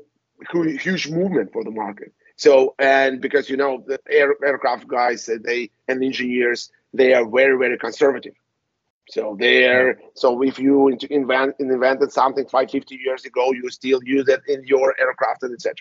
huge 0.51 1.09
movement 1.09 1.53
for 1.53 1.63
the 1.63 1.71
market. 1.71 2.13
So 2.37 2.75
and 2.79 3.21
because 3.21 3.49
you 3.51 3.57
know 3.57 3.85
the 3.87 4.01
air, 4.11 4.35
aircraft 4.45 4.89
guys, 4.89 5.29
they 5.45 5.71
and 5.87 6.03
engineers, 6.03 6.71
they 6.93 7.13
are 7.13 7.29
very 7.29 7.57
very 7.57 7.79
conservative. 7.79 8.35
So 9.11 9.37
there, 9.39 10.01
so 10.15 10.43
if 10.43 10.59
you 10.59 10.89
invent 11.11 11.55
invented 11.59 12.13
something 12.13 12.45
550 12.45 12.97
years 12.97 13.25
ago, 13.25 13.53
you 13.53 13.71
still 13.71 14.01
use 14.05 14.29
it 14.29 14.43
in 14.47 14.65
your 14.67 14.95
aircraft 15.01 15.43
and 15.45 15.55
etc. 15.55 15.77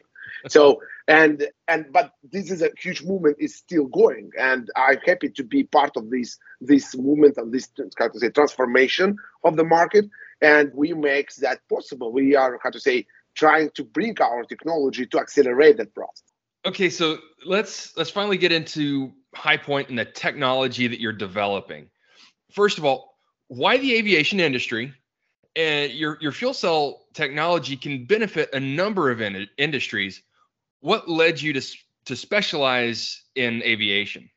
So 0.47 0.81
and 1.07 1.47
and 1.67 1.87
but 1.91 2.13
this 2.23 2.51
is 2.51 2.61
a 2.61 2.69
huge 2.79 3.03
movement 3.03 3.37
is 3.39 3.55
still 3.55 3.85
going, 3.85 4.31
and 4.39 4.69
I'm 4.77 4.99
happy 5.05 5.29
to 5.29 5.43
be 5.43 5.63
part 5.63 5.97
of 5.97 6.09
this 6.09 6.37
this 6.61 6.95
movement 6.95 7.35
and 7.37 7.51
this 7.51 7.69
how 7.97 8.07
to 8.07 8.19
say 8.19 8.29
transformation 8.29 9.17
of 9.43 9.57
the 9.57 9.65
market, 9.65 10.05
and 10.41 10.71
we 10.73 10.93
make 10.93 11.35
that 11.35 11.59
possible. 11.69 12.13
We 12.13 12.35
are 12.35 12.59
how 12.63 12.69
to 12.69 12.79
say 12.79 13.07
trying 13.35 13.71
to 13.71 13.83
bring 13.83 14.19
our 14.21 14.43
technology 14.43 15.05
to 15.05 15.19
accelerate 15.19 15.77
that 15.77 15.93
process. 15.93 16.23
Okay, 16.65 16.89
so 16.89 17.17
let's 17.45 17.95
let's 17.97 18.09
finally 18.09 18.37
get 18.37 18.53
into 18.53 19.11
HyPoint 19.35 19.89
and 19.89 19.99
the 19.99 20.05
technology 20.05 20.87
that 20.87 21.01
you're 21.01 21.11
developing. 21.13 21.89
First 22.51 22.77
of 22.77 22.85
all, 22.85 23.16
why 23.47 23.77
the 23.77 23.95
aviation 23.95 24.39
industry 24.39 24.93
and 25.55 25.91
your 25.91 26.17
your 26.21 26.31
fuel 26.31 26.53
cell 26.53 27.07
technology 27.13 27.75
can 27.75 28.05
benefit 28.05 28.49
a 28.53 28.59
number 28.59 29.09
of 29.09 29.21
in- 29.21 29.47
industries. 29.57 30.21
What 30.81 31.09
led 31.09 31.41
you 31.41 31.53
to 31.53 31.61
to 32.05 32.15
specialize 32.15 33.23
in 33.35 33.63
aviation? 33.63 34.29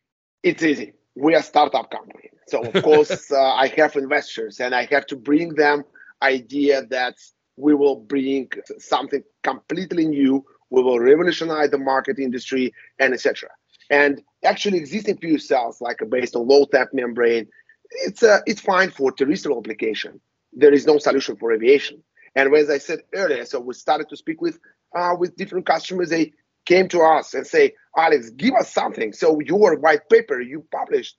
It's 0.42 0.62
easy. 0.62 0.92
We 1.14 1.34
are 1.34 1.40
a 1.40 1.42
startup 1.42 1.90
company, 1.90 2.30
so 2.48 2.62
of 2.62 2.82
course 2.82 3.30
uh, 3.30 3.40
I 3.40 3.68
have 3.76 3.96
investors, 3.96 4.60
and 4.60 4.74
I 4.74 4.86
have 4.86 5.06
to 5.06 5.16
bring 5.16 5.54
them 5.54 5.84
idea 6.22 6.86
that 6.86 7.14
we 7.56 7.74
will 7.74 7.96
bring 7.96 8.48
something 8.78 9.22
completely 9.42 10.06
new. 10.06 10.44
We 10.70 10.82
will 10.82 11.00
revolutionize 11.00 11.70
the 11.70 11.78
market 11.78 12.18
industry 12.18 12.72
and 12.98 13.12
etc. 13.12 13.50
And 13.90 14.22
actually, 14.44 14.78
existing 14.78 15.18
fuel 15.18 15.38
cells, 15.38 15.80
like 15.80 15.98
based 16.08 16.36
on 16.36 16.46
low 16.46 16.64
temp 16.64 16.90
membrane, 16.94 17.48
it's 17.90 18.22
uh, 18.22 18.40
it's 18.46 18.60
fine 18.60 18.90
for 18.90 19.12
terrestrial 19.12 19.58
application. 19.58 20.20
There 20.52 20.72
is 20.72 20.86
no 20.86 20.98
solution 20.98 21.36
for 21.36 21.52
aviation. 21.52 22.02
And 22.34 22.54
as 22.54 22.70
I 22.70 22.78
said 22.78 23.00
earlier, 23.14 23.44
so 23.44 23.60
we 23.60 23.74
started 23.74 24.08
to 24.08 24.16
speak 24.16 24.40
with 24.40 24.58
uh, 24.94 25.14
with 25.18 25.36
different 25.36 25.66
customers. 25.66 26.10
They 26.10 26.32
came 26.66 26.88
to 26.88 27.00
us 27.00 27.34
and 27.34 27.46
say, 27.46 27.74
Alex, 27.96 28.30
give 28.30 28.54
us 28.54 28.72
something. 28.72 29.12
So 29.12 29.40
your 29.40 29.76
white 29.78 30.08
paper 30.08 30.40
you 30.40 30.66
published 30.70 31.16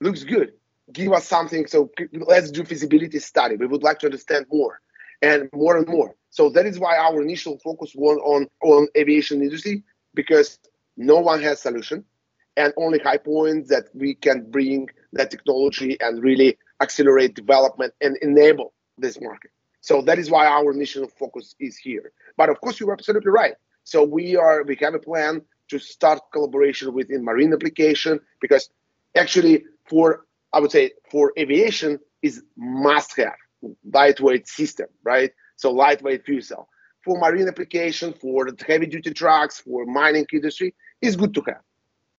looks 0.00 0.24
good. 0.24 0.52
Give 0.92 1.12
us 1.12 1.26
something. 1.26 1.66
So 1.66 1.90
let's 2.12 2.50
do 2.50 2.64
feasibility 2.64 3.18
study. 3.18 3.56
We 3.56 3.66
would 3.66 3.82
like 3.82 3.98
to 4.00 4.06
understand 4.06 4.46
more 4.50 4.80
and 5.22 5.48
more 5.52 5.76
and 5.76 5.86
more. 5.86 6.14
So 6.30 6.50
that 6.50 6.66
is 6.66 6.78
why 6.78 6.96
our 6.96 7.20
initial 7.20 7.58
focus 7.62 7.92
was 7.94 8.18
on 8.24 8.48
on 8.62 8.88
aviation 8.96 9.42
industry 9.42 9.84
because 10.14 10.58
no 10.96 11.18
one 11.18 11.42
has 11.42 11.60
solution 11.60 12.04
and 12.56 12.72
only 12.76 12.98
high 12.98 13.18
points 13.18 13.68
that 13.68 13.84
we 13.94 14.14
can 14.14 14.50
bring 14.50 14.88
that 15.12 15.30
technology 15.30 15.96
and 16.00 16.22
really 16.22 16.58
accelerate 16.80 17.34
development 17.34 17.92
and 18.00 18.16
enable 18.22 18.72
this 18.98 19.20
market. 19.20 19.50
So 19.80 20.02
that 20.02 20.18
is 20.18 20.30
why 20.30 20.46
our 20.46 20.70
initial 20.72 21.08
focus 21.08 21.54
is 21.60 21.76
here. 21.76 22.12
But 22.36 22.48
of 22.48 22.60
course, 22.60 22.80
you're 22.80 22.92
absolutely 22.92 23.30
right. 23.30 23.54
So 23.84 24.04
we 24.04 24.36
are 24.36 24.64
we 24.64 24.76
have 24.80 24.94
a 24.94 24.98
plan 24.98 25.42
to 25.68 25.78
start 25.78 26.20
collaboration 26.32 26.92
within 26.92 27.24
marine 27.24 27.52
application 27.52 28.20
because 28.40 28.70
actually 29.16 29.64
for 29.88 30.26
I 30.52 30.60
would 30.60 30.72
say 30.72 30.92
for 31.10 31.32
aviation 31.38 31.98
is 32.22 32.42
must 32.56 33.16
have 33.16 33.36
lightweight 33.92 34.48
system, 34.48 34.88
right? 35.04 35.32
So 35.56 35.70
lightweight 35.70 36.24
fuel 36.24 36.42
cell. 36.42 36.68
For 37.04 37.18
marine 37.18 37.48
application, 37.48 38.12
for 38.12 38.48
heavy 38.66 38.86
duty 38.86 39.14
trucks, 39.14 39.60
for 39.60 39.86
mining 39.86 40.26
industry, 40.32 40.74
is 41.00 41.16
good 41.16 41.32
to 41.34 41.42
have. 41.46 41.62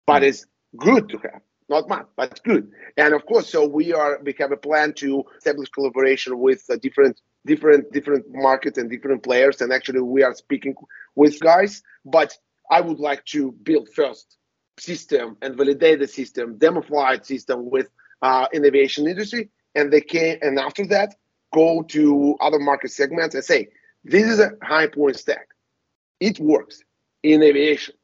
But 0.07 0.23
it's 0.23 0.47
good 0.77 1.09
to 1.11 1.19
have 1.19 1.43
not 1.69 1.89
much, 1.89 2.07
but 2.17 2.41
good. 2.45 2.71
And 2.97 3.15
of 3.15 3.27
course, 3.27 3.51
so 3.51 3.67
we 3.67 3.93
are 3.93 4.21
we 4.23 4.35
have 4.39 4.53
a 4.53 4.57
plan 4.57 4.95
to 4.95 5.25
establish 5.37 5.69
collaboration 5.71 6.39
with 6.39 6.65
uh, 6.71 6.77
different 6.77 7.21
different 7.45 7.93
different 7.93 8.25
markets 8.31 8.79
and 8.79 8.91
different 8.91 9.23
players. 9.23 9.61
And 9.61 9.73
actually, 9.73 10.01
we 10.01 10.23
are 10.23 10.35
speaking 10.35 10.75
with 11.15 11.39
guys. 11.41 11.83
But 12.05 12.37
I 12.71 12.81
would 12.81 12.99
like 12.99 13.25
to 13.27 13.53
build 13.53 13.89
first 13.95 14.37
system 14.79 15.37
and 15.43 15.57
validate 15.57 16.01
the 16.01 16.07
system, 16.07 16.57
demonstrate 16.59 17.27
system 17.27 17.71
with 17.71 17.89
uh, 18.23 18.47
innovation 18.53 19.07
industry, 19.07 19.51
and 19.75 19.93
they 19.93 20.01
can 20.01 20.39
and 20.43 20.59
after 20.59 20.87
that 20.87 21.15
go 21.55 21.83
to 21.83 22.37
other 22.41 22.59
market 22.59 22.91
segments 22.91 23.35
and 23.35 23.45
say 23.45 23.69
this 24.05 24.25
is 24.25 24.39
a 24.39 24.51
HyPoint 24.63 25.17
stack. 25.17 25.49
It 26.21 26.39
works 26.41 26.83
in 27.23 27.43
aviation. 27.43 27.95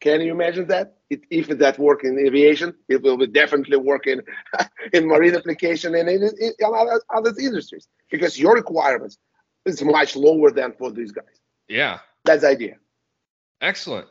Can 0.00 0.20
you 0.20 0.32
imagine 0.32 0.68
that? 0.68 0.95
It, 1.08 1.22
if 1.30 1.46
that 1.48 1.78
work 1.78 2.02
in 2.02 2.18
aviation, 2.18 2.74
it 2.88 3.00
will 3.02 3.16
be 3.16 3.28
definitely 3.28 3.76
work 3.76 4.06
in, 4.06 4.22
in 4.92 5.06
marine 5.06 5.36
application 5.36 5.94
and 5.94 6.08
in, 6.08 6.22
in, 6.24 6.32
in 6.40 6.52
other, 6.64 7.00
other 7.14 7.32
industries 7.38 7.88
because 8.10 8.38
your 8.38 8.54
requirements 8.54 9.18
is 9.64 9.82
much 9.82 10.16
lower 10.16 10.50
than 10.50 10.72
for 10.72 10.90
these 10.90 11.12
guys. 11.12 11.40
Yeah. 11.68 11.98
That's 12.24 12.42
the 12.42 12.48
idea. 12.48 12.76
Excellent. 13.60 14.08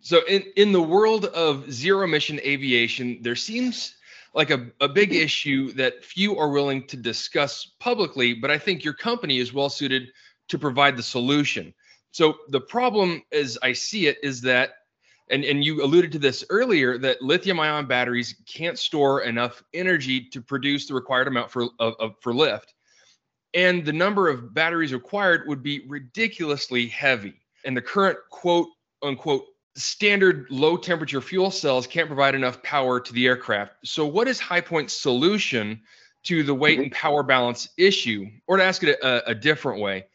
So 0.00 0.24
in, 0.26 0.44
in 0.56 0.72
the 0.72 0.82
world 0.82 1.26
of 1.26 1.70
zero 1.72 2.04
emission 2.04 2.40
aviation, 2.40 3.18
there 3.22 3.36
seems 3.36 3.96
like 4.34 4.50
a, 4.50 4.68
a 4.80 4.88
big 4.88 5.14
issue 5.26 5.72
that 5.72 6.04
few 6.04 6.38
are 6.38 6.50
willing 6.50 6.86
to 6.86 6.96
discuss 6.96 7.72
publicly, 7.80 8.34
but 8.34 8.50
I 8.50 8.58
think 8.58 8.84
your 8.84 8.94
company 8.94 9.38
is 9.38 9.52
well 9.52 9.68
suited 9.68 10.08
to 10.48 10.58
provide 10.58 10.96
the 10.96 11.02
solution. 11.02 11.74
So 12.10 12.36
the 12.48 12.60
problem 12.60 13.22
as 13.32 13.58
I 13.62 13.72
see 13.72 14.06
it 14.06 14.18
is 14.22 14.40
that 14.42 14.70
and, 15.30 15.44
and 15.44 15.64
you 15.64 15.82
alluded 15.82 16.12
to 16.12 16.18
this 16.18 16.44
earlier 16.50 16.98
that 16.98 17.22
lithium 17.22 17.60
ion 17.60 17.86
batteries 17.86 18.34
can't 18.46 18.78
store 18.78 19.22
enough 19.22 19.62
energy 19.74 20.20
to 20.30 20.40
produce 20.40 20.86
the 20.86 20.94
required 20.94 21.28
amount 21.28 21.50
for 21.50 21.68
of, 21.78 21.94
of, 21.98 22.14
for 22.20 22.34
lift. 22.34 22.74
And 23.54 23.84
the 23.84 23.92
number 23.92 24.28
of 24.28 24.54
batteries 24.54 24.92
required 24.92 25.46
would 25.46 25.62
be 25.62 25.86
ridiculously 25.88 26.86
heavy. 26.86 27.40
And 27.64 27.76
the 27.76 27.82
current 27.82 28.18
quote 28.30 28.68
unquote 29.02 29.44
standard 29.74 30.46
low 30.50 30.76
temperature 30.76 31.20
fuel 31.20 31.50
cells 31.50 31.86
can't 31.86 32.08
provide 32.08 32.34
enough 32.34 32.62
power 32.62 33.00
to 33.00 33.12
the 33.12 33.26
aircraft. 33.26 33.74
So 33.84 34.06
what 34.06 34.28
is 34.28 34.40
HyPoint's 34.40 34.92
solution 34.92 35.80
to 36.24 36.42
the 36.42 36.54
weight 36.54 36.80
and 36.80 36.90
power 36.92 37.22
balance 37.22 37.68
issue? 37.76 38.26
Or 38.46 38.56
to 38.56 38.64
ask 38.64 38.82
it 38.82 38.98
a, 39.02 39.30
a 39.30 39.34
different 39.34 39.80
way 39.80 40.06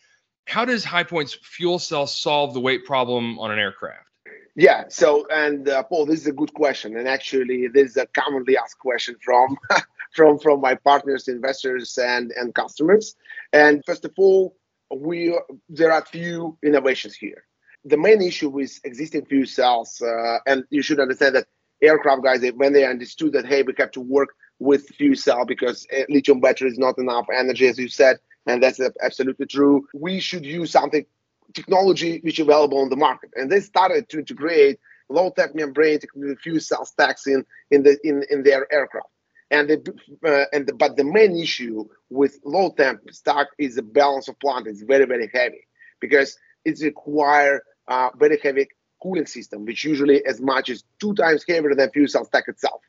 how 0.46 0.65
does 0.65 0.84
HyPoint's 0.86 1.38
fuel 1.41 1.79
cell 1.79 2.05
solve 2.05 2.53
the 2.53 2.60
weight 2.60 2.86
problem 2.86 3.39
on 3.39 3.51
an 3.51 3.60
aircraft 3.60 4.10
yeah. 4.55 4.86
So, 4.89 5.25
and 5.31 5.67
uh, 5.67 5.83
Paul, 5.83 6.05
this 6.05 6.22
is 6.22 6.27
a 6.27 6.31
good 6.31 6.53
question, 6.53 6.98
and 6.98 7.07
actually, 7.07 7.67
this 7.67 7.91
is 7.91 7.98
a 7.98 8.05
commonly 8.07 8.57
asked 8.57 8.79
question 8.79 9.15
from 9.24 9.57
from 10.15 10.39
from 10.39 10.62
my 10.62 10.75
partners, 10.75 11.27
investors, 11.27 11.98
and 11.98 12.31
and 12.36 12.53
customers. 12.53 13.15
And 13.51 13.83
first 13.86 14.05
of 14.05 14.12
all, 14.17 14.55
we 14.95 15.38
there 15.69 15.91
are 15.91 16.05
few 16.05 16.57
innovations 16.63 17.15
here. 17.15 17.45
The 17.86 17.98
main 17.98 18.22
issue 18.22 18.50
with 18.50 18.79
existing 18.83 19.25
fuel 19.25 19.45
cells, 19.45 20.01
uh, 20.01 20.38
and 20.45 20.63
you 20.69 20.81
should 20.81 21.00
understand 21.00 21.36
that 21.36 21.48
aircraft 21.81 22.24
guys, 22.24 22.41
when 22.55 22.74
they 22.74 22.86
understood 22.86 23.33
that 23.33 23.45
hey, 23.45 23.63
we 23.63 23.74
have 23.77 23.91
to 23.91 24.01
work 24.01 24.29
with 24.60 24.88
fuel 24.89 25.15
cell 25.15 25.45
because 25.45 25.86
uh, 25.98 26.03
lithium 26.10 26.39
battery 26.39 26.69
is 26.69 26.77
not 26.77 26.98
enough 26.98 27.25
energy, 27.33 27.67
as 27.67 27.77
you 27.77 27.89
said, 27.89 28.17
and 28.45 28.62
that's 28.62 28.79
absolutely 29.01 29.48
true. 29.48 29.86
We 29.93 30.19
should 30.19 30.45
use 30.45 30.72
something 30.72 31.05
technology 31.53 32.19
which 32.24 32.39
is 32.39 32.43
available 32.43 32.79
on 32.79 32.89
the 32.89 32.95
market. 32.95 33.31
And 33.36 33.51
they 33.51 33.60
started 33.60 34.10
to 34.10 34.19
integrate 34.19 34.79
low 35.10 35.31
temp 35.31 35.55
membrane 35.55 36.00
fuel 36.41 36.60
cell 36.60 36.86
stacks 36.86 37.27
in 37.27 37.45
in 37.72 37.83
the 37.83 37.98
in, 38.03 38.24
in 38.29 38.43
their 38.43 38.72
aircraft. 38.72 39.07
And 39.51 39.69
the 39.69 39.93
uh, 40.25 40.45
and 40.51 40.67
the, 40.67 40.74
but 40.74 40.98
the 40.98 41.03
main 41.03 41.36
issue 41.36 41.86
with 42.10 42.39
low 42.43 42.72
temp 42.72 43.01
stack 43.12 43.48
is 43.57 43.75
the 43.75 43.83
balance 43.83 44.27
of 44.27 44.39
plant 44.39 44.67
is 44.67 44.81
very 44.81 45.05
very 45.05 45.29
heavy 45.33 45.67
because 46.00 46.38
it 46.65 46.79
require 46.81 47.62
uh, 47.88 48.10
very 48.17 48.39
heavy 48.41 48.67
cooling 49.01 49.25
system, 49.25 49.65
which 49.65 49.83
usually 49.83 50.25
as 50.25 50.39
much 50.41 50.69
as 50.69 50.83
two 51.00 51.13
times 51.13 51.43
heavier 51.48 51.75
than 51.75 51.91
fuel 51.91 52.07
cell 52.07 52.25
stack 52.25 52.45
itself. 52.48 52.81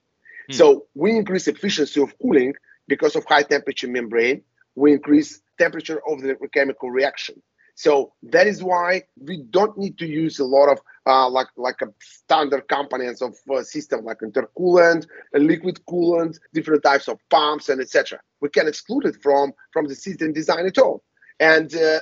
Hmm. 0.48 0.52
So 0.52 0.86
we 0.94 1.10
increase 1.16 1.48
efficiency 1.48 2.00
of 2.00 2.16
cooling 2.20 2.54
because 2.86 3.16
of 3.16 3.24
high 3.24 3.42
temperature 3.42 3.88
membrane. 3.88 4.42
We 4.76 4.92
increase 4.92 5.40
temperature 5.58 6.00
of 6.08 6.22
the 6.22 6.36
chemical 6.52 6.90
reaction. 6.90 7.42
So 7.74 8.12
that 8.22 8.46
is 8.46 8.62
why 8.62 9.02
we 9.20 9.42
don't 9.50 9.76
need 9.76 9.98
to 9.98 10.06
use 10.06 10.38
a 10.38 10.44
lot 10.44 10.68
of 10.68 10.78
uh, 11.06 11.28
like 11.28 11.48
like 11.56 11.80
a 11.82 11.88
standard 12.00 12.68
components 12.68 13.20
of 13.20 13.36
uh, 13.52 13.62
system 13.62 14.04
like 14.04 14.18
intercoolant, 14.20 15.06
a 15.34 15.38
liquid 15.38 15.80
coolant, 15.88 16.38
different 16.52 16.82
types 16.82 17.08
of 17.08 17.18
pumps, 17.30 17.68
and 17.68 17.80
etc. 17.80 18.20
We 18.40 18.48
can 18.48 18.68
exclude 18.68 19.06
it 19.06 19.16
from 19.22 19.52
from 19.72 19.86
the 19.88 19.94
system 19.94 20.32
design 20.32 20.66
at 20.66 20.78
all. 20.78 21.02
And 21.40 21.74
uh, 21.74 22.00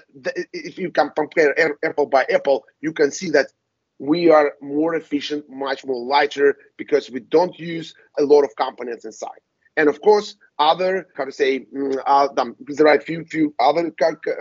if 0.53 0.77
you 0.77 0.91
can 0.91 1.11
compare 1.17 1.55
apple 1.83 2.07
by 2.07 2.27
apple, 2.31 2.65
you 2.83 2.93
can 2.93 3.11
see 3.11 3.31
that 3.31 3.47
we 3.99 4.31
are 4.31 4.55
more 4.61 4.95
efficient, 4.95 5.49
much 5.49 5.85
more 5.87 6.05
lighter 6.05 6.57
because 6.77 7.11
we 7.11 7.21
don't 7.21 7.59
use 7.59 7.95
a 8.19 8.23
lot 8.25 8.43
of 8.43 8.51
components 8.57 9.05
inside. 9.05 9.41
And 9.77 9.89
of 9.89 10.01
course, 10.03 10.37
other 10.59 11.09
how 11.17 11.25
to 11.25 11.33
say 11.33 11.67
there 11.73 12.07
are 12.07 12.95
a 12.95 13.01
few 13.01 13.25
few 13.25 13.55
other 13.59 13.93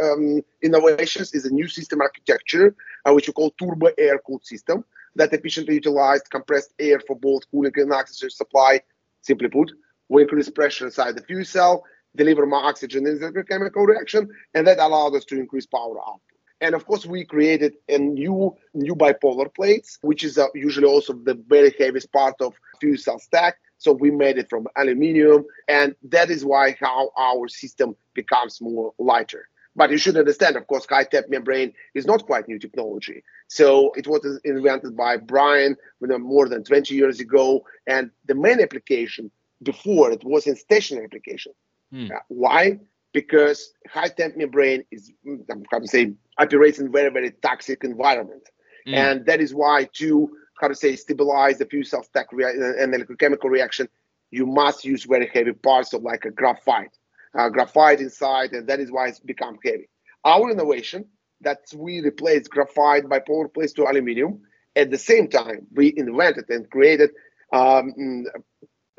um, 0.03 0.41
innovations 0.61 1.33
is 1.33 1.45
a 1.45 1.53
new 1.53 1.67
system 1.67 2.01
architecture 2.01 2.75
uh, 3.05 3.13
which 3.13 3.27
we 3.27 3.33
call 3.33 3.51
turbo 3.51 3.89
air 3.97 4.19
cooled 4.25 4.45
system 4.45 4.83
that 5.15 5.33
efficiently 5.33 5.75
utilized 5.75 6.29
compressed 6.29 6.73
air 6.79 7.00
for 7.07 7.15
both 7.15 7.50
cooling 7.50 7.71
and 7.75 7.93
oxygen 7.93 8.29
supply. 8.29 8.81
Simply 9.21 9.47
put, 9.47 9.71
we 10.09 10.23
increase 10.23 10.50
pressure 10.50 10.85
inside 10.85 11.15
the 11.15 11.23
fuel 11.23 11.45
cell, 11.45 11.83
deliver 12.15 12.45
more 12.45 12.65
oxygen 12.65 13.07
in 13.07 13.19
the 13.19 13.43
chemical 13.43 13.85
reaction, 13.85 14.29
and 14.53 14.67
that 14.67 14.79
allowed 14.79 15.15
us 15.15 15.25
to 15.25 15.39
increase 15.39 15.65
power 15.65 15.97
output. 16.00 16.21
And 16.59 16.75
of 16.75 16.85
course, 16.85 17.05
we 17.05 17.25
created 17.25 17.73
a 17.89 17.97
new 17.97 18.55
new 18.73 18.95
bipolar 18.95 19.53
plates, 19.53 19.97
which 20.01 20.23
is 20.23 20.38
uh, 20.38 20.47
usually 20.53 20.88
also 20.88 21.13
the 21.13 21.35
very 21.47 21.73
heaviest 21.79 22.11
part 22.11 22.35
of 22.41 22.53
fuel 22.79 22.97
cell 22.97 23.19
stack 23.19 23.55
so 23.81 23.91
we 23.91 24.11
made 24.11 24.38
it 24.38 24.47
from 24.47 24.67
aluminium, 24.77 25.43
and 25.67 25.95
that 26.03 26.29
is 26.29 26.45
why 26.45 26.77
how 26.79 27.09
our 27.17 27.47
system 27.47 27.95
becomes 28.13 28.61
more 28.61 28.93
lighter. 29.00 29.47
But 29.75 29.89
you 29.89 29.97
should 29.97 30.17
understand, 30.17 30.55
of 30.55 30.67
course, 30.67 30.85
high 30.85 31.05
temp 31.05 31.29
membrane 31.29 31.73
is 31.95 32.05
not 32.05 32.27
quite 32.27 32.47
new 32.47 32.59
technology. 32.59 33.23
So 33.47 33.91
it 33.95 34.05
was 34.05 34.39
invented 34.43 34.95
by 34.95 35.17
Brian 35.17 35.77
more 36.00 36.47
than 36.47 36.63
20 36.63 36.93
years 36.93 37.19
ago, 37.19 37.65
and 37.88 38.11
the 38.25 38.35
main 38.35 38.59
application 38.61 39.31
before 39.63 40.11
it 40.11 40.23
was 40.23 40.45
in 40.45 40.55
stationary 40.55 41.05
application. 41.05 41.53
Hmm. 41.91 42.05
Uh, 42.05 42.19
why? 42.27 42.79
because 43.13 43.73
high 43.89 44.07
temp 44.07 44.38
membrane 44.38 44.83
is, 44.91 45.11
I'm 45.25 45.63
going 45.69 45.81
to 45.81 45.88
say, 45.88 46.13
operates 46.38 46.79
in 46.79 46.91
very, 46.91 47.09
very 47.09 47.31
toxic 47.31 47.83
environment. 47.83 48.43
Mm. 48.88 48.93
And 48.93 49.25
that 49.25 49.41
is 49.41 49.53
why 49.53 49.89
to, 49.93 50.29
how 50.61 50.67
to 50.67 50.75
say, 50.75 50.95
stabilize 50.95 51.57
the 51.57 51.65
fuel 51.65 51.83
cell 51.83 52.03
stack 52.03 52.31
rea- 52.31 52.45
and 52.45 52.93
electrochemical 52.93 53.49
reaction, 53.49 53.89
you 54.29 54.45
must 54.45 54.85
use 54.85 55.03
very 55.03 55.29
heavy 55.33 55.53
parts 55.53 55.93
of 55.93 56.03
like 56.03 56.23
a 56.25 56.31
graphite, 56.31 56.97
uh, 57.37 57.49
graphite 57.49 57.99
inside, 57.99 58.53
and 58.53 58.67
that 58.67 58.79
is 58.79 58.91
why 58.91 59.07
it's 59.07 59.19
become 59.19 59.57
heavy. 59.63 59.89
Our 60.23 60.51
innovation 60.51 61.05
that 61.41 61.59
we 61.75 61.99
replaced 62.01 62.49
graphite 62.49 63.09
by 63.09 63.19
bipolar 63.19 63.53
plates 63.53 63.73
to 63.73 63.83
aluminum. 63.83 64.41
At 64.75 64.91
the 64.91 64.97
same 64.97 65.27
time, 65.27 65.67
we 65.73 65.93
invented 65.97 66.49
and 66.49 66.69
created 66.69 67.09
um, 67.51 67.93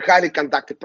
highly 0.00 0.28
conductive 0.28 0.76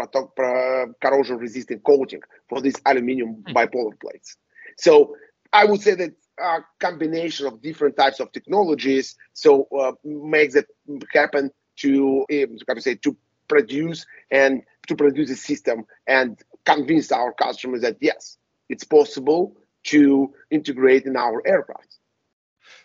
corrosion 1.02 1.38
resistant 1.38 1.84
coating 1.84 2.22
for 2.48 2.62
these 2.62 2.76
aluminum 2.86 3.44
mm. 3.44 3.54
bipolar 3.54 4.00
plates. 4.00 4.38
So 4.78 5.16
I 5.52 5.66
would 5.66 5.82
say 5.82 5.96
that 5.96 6.12
a 6.40 6.60
combination 6.80 7.48
of 7.48 7.62
different 7.62 7.96
types 7.98 8.20
of 8.20 8.32
technologies 8.32 9.16
so 9.34 9.68
uh, 9.78 9.92
makes 10.04 10.56
it 10.56 10.68
happen 11.14 11.52
to 11.78 12.26
uh, 12.32 12.74
to 12.74 12.82
say 12.82 12.96
to 12.96 13.16
produce 13.48 14.06
and 14.32 14.62
to 14.88 14.96
produce 14.96 15.30
a 15.30 15.36
system 15.36 15.86
and 16.06 16.42
convince 16.66 17.12
our 17.12 17.34
customers 17.34 17.82
that 17.82 17.98
yes 18.02 18.38
it's 18.70 18.84
possible 18.84 19.58
to 19.84 20.34
integrate 20.52 21.06
in 21.06 21.16
our 21.16 21.42
aircraft 21.46 21.98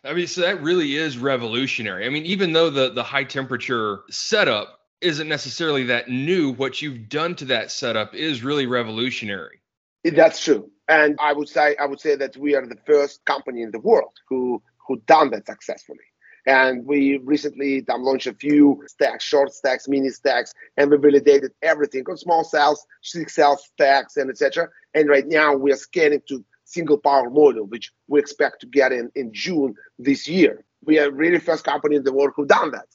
I 0.04 0.14
mean, 0.14 0.26
so 0.26 0.40
that 0.40 0.62
really 0.62 0.96
is 0.96 1.16
revolutionary. 1.18 2.06
I 2.06 2.08
mean, 2.08 2.24
even 2.24 2.52
though 2.52 2.70
the 2.70 2.90
the 2.90 3.04
high 3.04 3.22
temperature 3.22 4.00
setup 4.10 4.80
isn't 5.02 5.28
necessarily 5.28 5.84
that 5.84 6.08
new. 6.08 6.52
What 6.52 6.80
you've 6.80 7.08
done 7.08 7.34
to 7.36 7.46
that 7.46 7.70
setup 7.70 8.14
is 8.14 8.42
really 8.42 8.66
revolutionary. 8.66 9.60
That's 10.04 10.42
true. 10.42 10.70
And 10.92 11.16
I 11.20 11.32
would 11.32 11.48
say 11.48 11.74
I 11.80 11.86
would 11.86 12.00
say 12.00 12.16
that 12.16 12.36
we 12.36 12.54
are 12.54 12.66
the 12.66 12.82
first 12.84 13.24
company 13.24 13.62
in 13.62 13.70
the 13.70 13.80
world 13.80 14.14
who 14.28 14.62
who 14.86 14.96
done 15.06 15.30
that 15.30 15.46
successfully. 15.46 16.08
And 16.44 16.84
we 16.84 17.18
recently 17.18 17.84
launched 17.88 18.26
a 18.26 18.34
few 18.34 18.82
stacks, 18.88 19.24
short 19.24 19.52
stacks, 19.54 19.88
mini 19.88 20.10
stacks, 20.10 20.52
and 20.76 20.90
we 20.90 20.98
validated 20.98 21.52
everything 21.62 22.04
on 22.10 22.16
small 22.18 22.44
cells, 22.44 22.84
six 23.00 23.36
cell 23.36 23.56
stacks, 23.56 24.16
and 24.18 24.28
etc. 24.28 24.68
And 24.92 25.08
right 25.08 25.26
now 25.26 25.54
we 25.54 25.72
are 25.72 25.76
scaling 25.76 26.20
to 26.28 26.44
single 26.64 26.98
power 26.98 27.30
module, 27.30 27.68
which 27.68 27.90
we 28.08 28.20
expect 28.20 28.60
to 28.60 28.66
get 28.66 28.92
in 28.92 29.10
in 29.14 29.32
June 29.32 29.74
this 29.98 30.28
year. 30.28 30.62
We 30.84 30.98
are 30.98 31.10
really 31.10 31.38
first 31.38 31.64
company 31.64 31.96
in 31.96 32.04
the 32.04 32.12
world 32.12 32.32
who 32.36 32.44
done 32.44 32.72
that. 32.72 32.88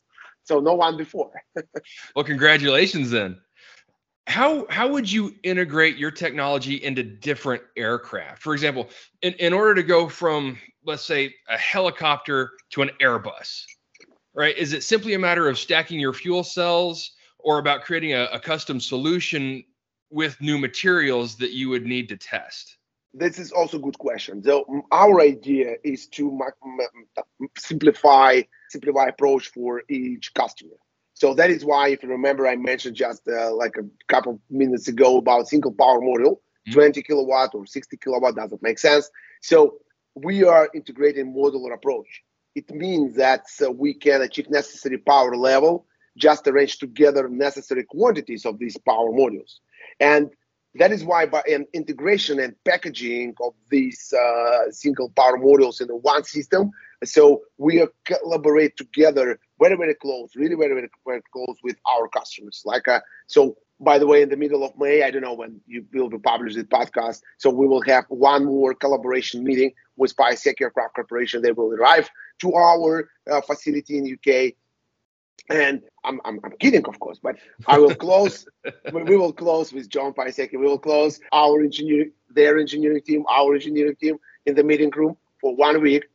So 0.43 0.59
no 0.59 0.75
one 0.75 0.97
before. 0.97 1.31
well, 2.15 2.25
congratulations 2.25 3.09
then. 3.09 3.39
How 4.27 4.67
how 4.69 4.89
would 4.89 5.10
you 5.10 5.34
integrate 5.43 5.96
your 5.96 6.12
technology 6.12 6.84
into 6.84 7.01
different 7.01 7.63
aircraft? 7.77 8.41
For 8.41 8.53
example, 8.53 8.89
in, 9.22 9.31
in 9.34 9.53
order 9.53 9.74
to 9.75 9.84
go 9.84 10.10
from 10.10 10.60
let's 10.86 11.05
say 11.05 11.34
a 11.48 11.57
helicopter 11.57 12.51
to 12.72 12.81
an 12.81 12.89
Airbus, 13.01 13.63
right? 14.34 14.55
Is 14.57 14.74
it 14.74 14.84
simply 14.84 15.13
a 15.13 15.19
matter 15.19 15.48
of 15.48 15.57
stacking 15.57 15.98
your 15.98 16.12
fuel 16.12 16.43
cells 16.43 17.12
or 17.39 17.60
about 17.60 17.84
creating 17.84 18.13
a, 18.13 18.25
a 18.34 18.39
custom 18.39 18.81
solution 18.81 19.63
with 20.10 20.39
new 20.41 20.57
materials 20.57 21.38
that 21.38 21.51
you 21.51 21.69
would 21.69 21.86
need 21.86 22.10
to 22.10 22.17
test? 22.17 22.77
This 23.13 23.39
is 23.39 23.53
also 23.53 23.77
a 23.77 23.81
good 23.81 23.98
question. 23.98 24.43
So 24.43 24.65
our 24.91 25.22
idea 25.22 25.75
is 25.86 26.07
to 26.07 26.38
simplify 27.57 28.41
simplify 28.69 29.05
approach 29.05 29.48
for 29.53 29.84
each 29.88 30.34
customer. 30.34 30.75
So 31.17 31.33
that 31.33 31.50
is 31.50 31.65
why, 31.65 31.89
if 31.89 32.03
you 32.03 32.09
remember, 32.09 32.47
I 32.47 32.55
mentioned 32.55 32.95
just 32.95 33.27
uh, 33.27 33.51
like 33.51 33.75
a 33.75 33.88
couple 34.07 34.39
minutes 34.51 34.88
ago 34.88 35.17
about 35.17 35.47
single 35.47 35.71
power 35.71 36.00
module, 36.00 36.36
mm-hmm. 36.67 36.74
20 36.74 37.01
kilowatt 37.01 37.55
or 37.55 37.65
60 37.65 37.97
kilowatt 37.97 38.36
doesn't 38.36 38.62
make 38.62 38.77
sense. 38.77 39.09
So 39.41 39.79
we 40.13 40.43
are 40.43 40.69
integrating 40.75 41.33
modular 41.33 41.74
approach. 41.74 42.21
It 42.53 42.69
means 42.69 43.15
that 43.15 43.45
uh, 43.65 43.71
we 43.71 43.95
can 43.95 44.21
achieve 44.21 44.51
necessary 44.51 45.00
power 45.00 45.36
level, 45.36 45.88
just 46.17 46.45
arrange 46.47 46.77
together 46.77 47.27
necessary 47.27 47.83
quantities 47.83 48.45
of 48.45 48.60
these 48.60 48.77
power 48.77 49.10
modules. 49.10 49.56
And 49.99 50.30
that 50.75 50.91
is 50.91 51.03
why 51.03 51.25
by 51.25 51.41
an 51.49 51.65
integration 51.73 52.39
and 52.39 52.53
packaging 52.63 53.34
of 53.41 53.56
these 53.71 54.13
uh, 54.13 54.69
single 54.69 55.10
power 55.15 55.39
modules 55.39 55.82
in 55.82 55.88
one 55.88 56.23
system, 56.25 56.69
so 57.03 57.41
we 57.57 57.86
collaborate 58.05 58.75
together 58.77 59.39
very, 59.60 59.75
very 59.75 59.95
close, 59.95 60.36
really 60.36 60.55
very, 60.55 60.73
very, 60.73 60.89
very 61.05 61.21
close 61.31 61.57
with 61.63 61.75
our 61.86 62.07
customers. 62.07 62.63
Like, 62.65 62.88
uh, 62.88 63.01
so 63.27 63.57
by 63.79 63.99
the 63.99 64.07
way, 64.07 64.21
in 64.21 64.29
the 64.29 64.38
middle 64.38 64.63
of 64.63 64.77
May, 64.77 65.03
I 65.03 65.12
don't 65.12 65.21
know 65.21 65.33
when 65.33 65.62
you 65.67 65.86
will 65.93 66.10
be 66.10 66.17
published 66.17 66.55
this 66.55 66.65
podcast. 66.65 67.21
So 67.38 67.49
we 67.49 67.67
will 67.67 67.81
have 67.81 68.05
one 68.10 68.45
more 68.45 68.73
collaboration 68.73 69.43
meeting 69.43 69.73
with 69.95 70.15
Piasecki 70.15 70.62
Aircraft 70.62 70.95
Corporation. 70.95 71.41
They 71.41 71.51
will 71.51 71.73
arrive 71.73 72.10
to 72.41 72.53
our 72.53 73.10
uh, 73.29 73.41
facility 73.41 73.97
in 73.97 74.13
UK. 74.13 74.53
And 75.49 75.81
I'm, 76.03 76.19
I'm, 76.25 76.39
I'm, 76.43 76.51
kidding, 76.60 76.86
of 76.86 76.99
course, 76.99 77.19
but 77.21 77.36
I 77.67 77.77
will 77.77 77.95
close. 77.95 78.47
we 78.91 79.15
will 79.15 79.31
close 79.31 79.71
with 79.71 79.89
John 79.89 80.13
Piasecki. 80.13 80.53
We 80.53 80.65
will 80.65 80.79
close 80.79 81.19
our 81.31 81.62
engineering, 81.62 82.12
their 82.29 82.57
engineering 82.57 83.01
team, 83.05 83.23
our 83.29 83.53
engineering 83.53 83.95
team 84.01 84.17
in 84.45 84.55
the 84.55 84.63
meeting 84.63 84.89
room 84.89 85.15
for 85.39 85.55
one 85.55 85.81
week 85.81 86.05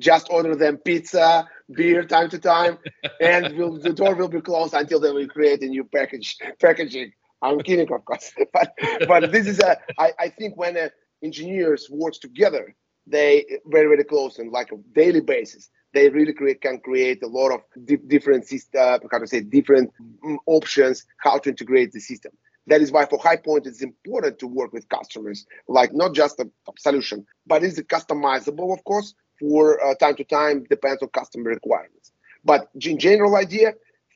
just 0.00 0.28
order 0.30 0.56
them 0.56 0.78
pizza, 0.78 1.48
beer 1.72 2.02
time 2.04 2.28
to 2.30 2.38
time, 2.38 2.78
and 3.20 3.56
we'll, 3.56 3.78
the 3.78 3.92
door 3.92 4.14
will 4.16 4.28
be 4.28 4.40
closed 4.40 4.74
until 4.74 4.98
they 4.98 5.12
will 5.12 5.28
create 5.28 5.62
a 5.62 5.66
new 5.66 5.84
package 5.84 6.36
packaging. 6.60 7.12
I'm 7.42 7.60
kidding, 7.60 7.90
of 7.92 8.04
course, 8.04 8.32
but 8.52 8.74
but 9.06 9.30
this 9.30 9.46
is 9.46 9.60
a. 9.60 9.76
I, 9.98 10.12
I 10.18 10.28
think 10.28 10.56
when 10.56 10.76
uh, 10.76 10.88
engineers 11.22 11.88
work 11.90 12.14
together, 12.14 12.74
they 13.06 13.46
very 13.66 13.86
very 13.86 14.04
close 14.04 14.38
and 14.38 14.50
like 14.50 14.72
a 14.72 14.76
daily 14.94 15.20
basis, 15.20 15.70
they 15.94 16.08
really 16.08 16.32
create 16.32 16.60
can 16.60 16.80
create 16.80 17.22
a 17.22 17.26
lot 17.28 17.52
of 17.52 17.60
di- 17.84 17.96
different 18.08 18.46
system. 18.46 18.80
Uh, 18.80 18.98
how 19.10 19.18
to 19.18 19.26
say 19.26 19.40
different 19.40 19.90
mm, 20.24 20.36
options 20.46 21.06
how 21.18 21.38
to 21.38 21.48
integrate 21.48 21.92
the 21.92 22.00
system. 22.00 22.32
That 22.66 22.82
is 22.82 22.92
why 22.92 23.06
for 23.06 23.18
HyPoint 23.18 23.66
it's 23.66 23.82
important 23.82 24.38
to 24.40 24.46
work 24.46 24.72
with 24.72 24.88
customers, 24.90 25.46
like 25.66 25.92
not 25.92 26.14
just 26.14 26.38
a 26.40 26.48
solution, 26.78 27.26
but 27.46 27.64
it's 27.64 27.80
customizable, 27.80 28.72
of 28.72 28.84
course, 28.84 29.14
for 29.40 29.82
uh, 29.82 29.94
time 29.94 30.14
to 30.16 30.24
time 30.24 30.64
depends 30.68 31.02
on 31.02 31.08
customer 31.08 31.50
requirements. 31.50 32.12
But 32.44 32.68
in 32.80 32.98
general 32.98 33.36
idea, 33.36 33.72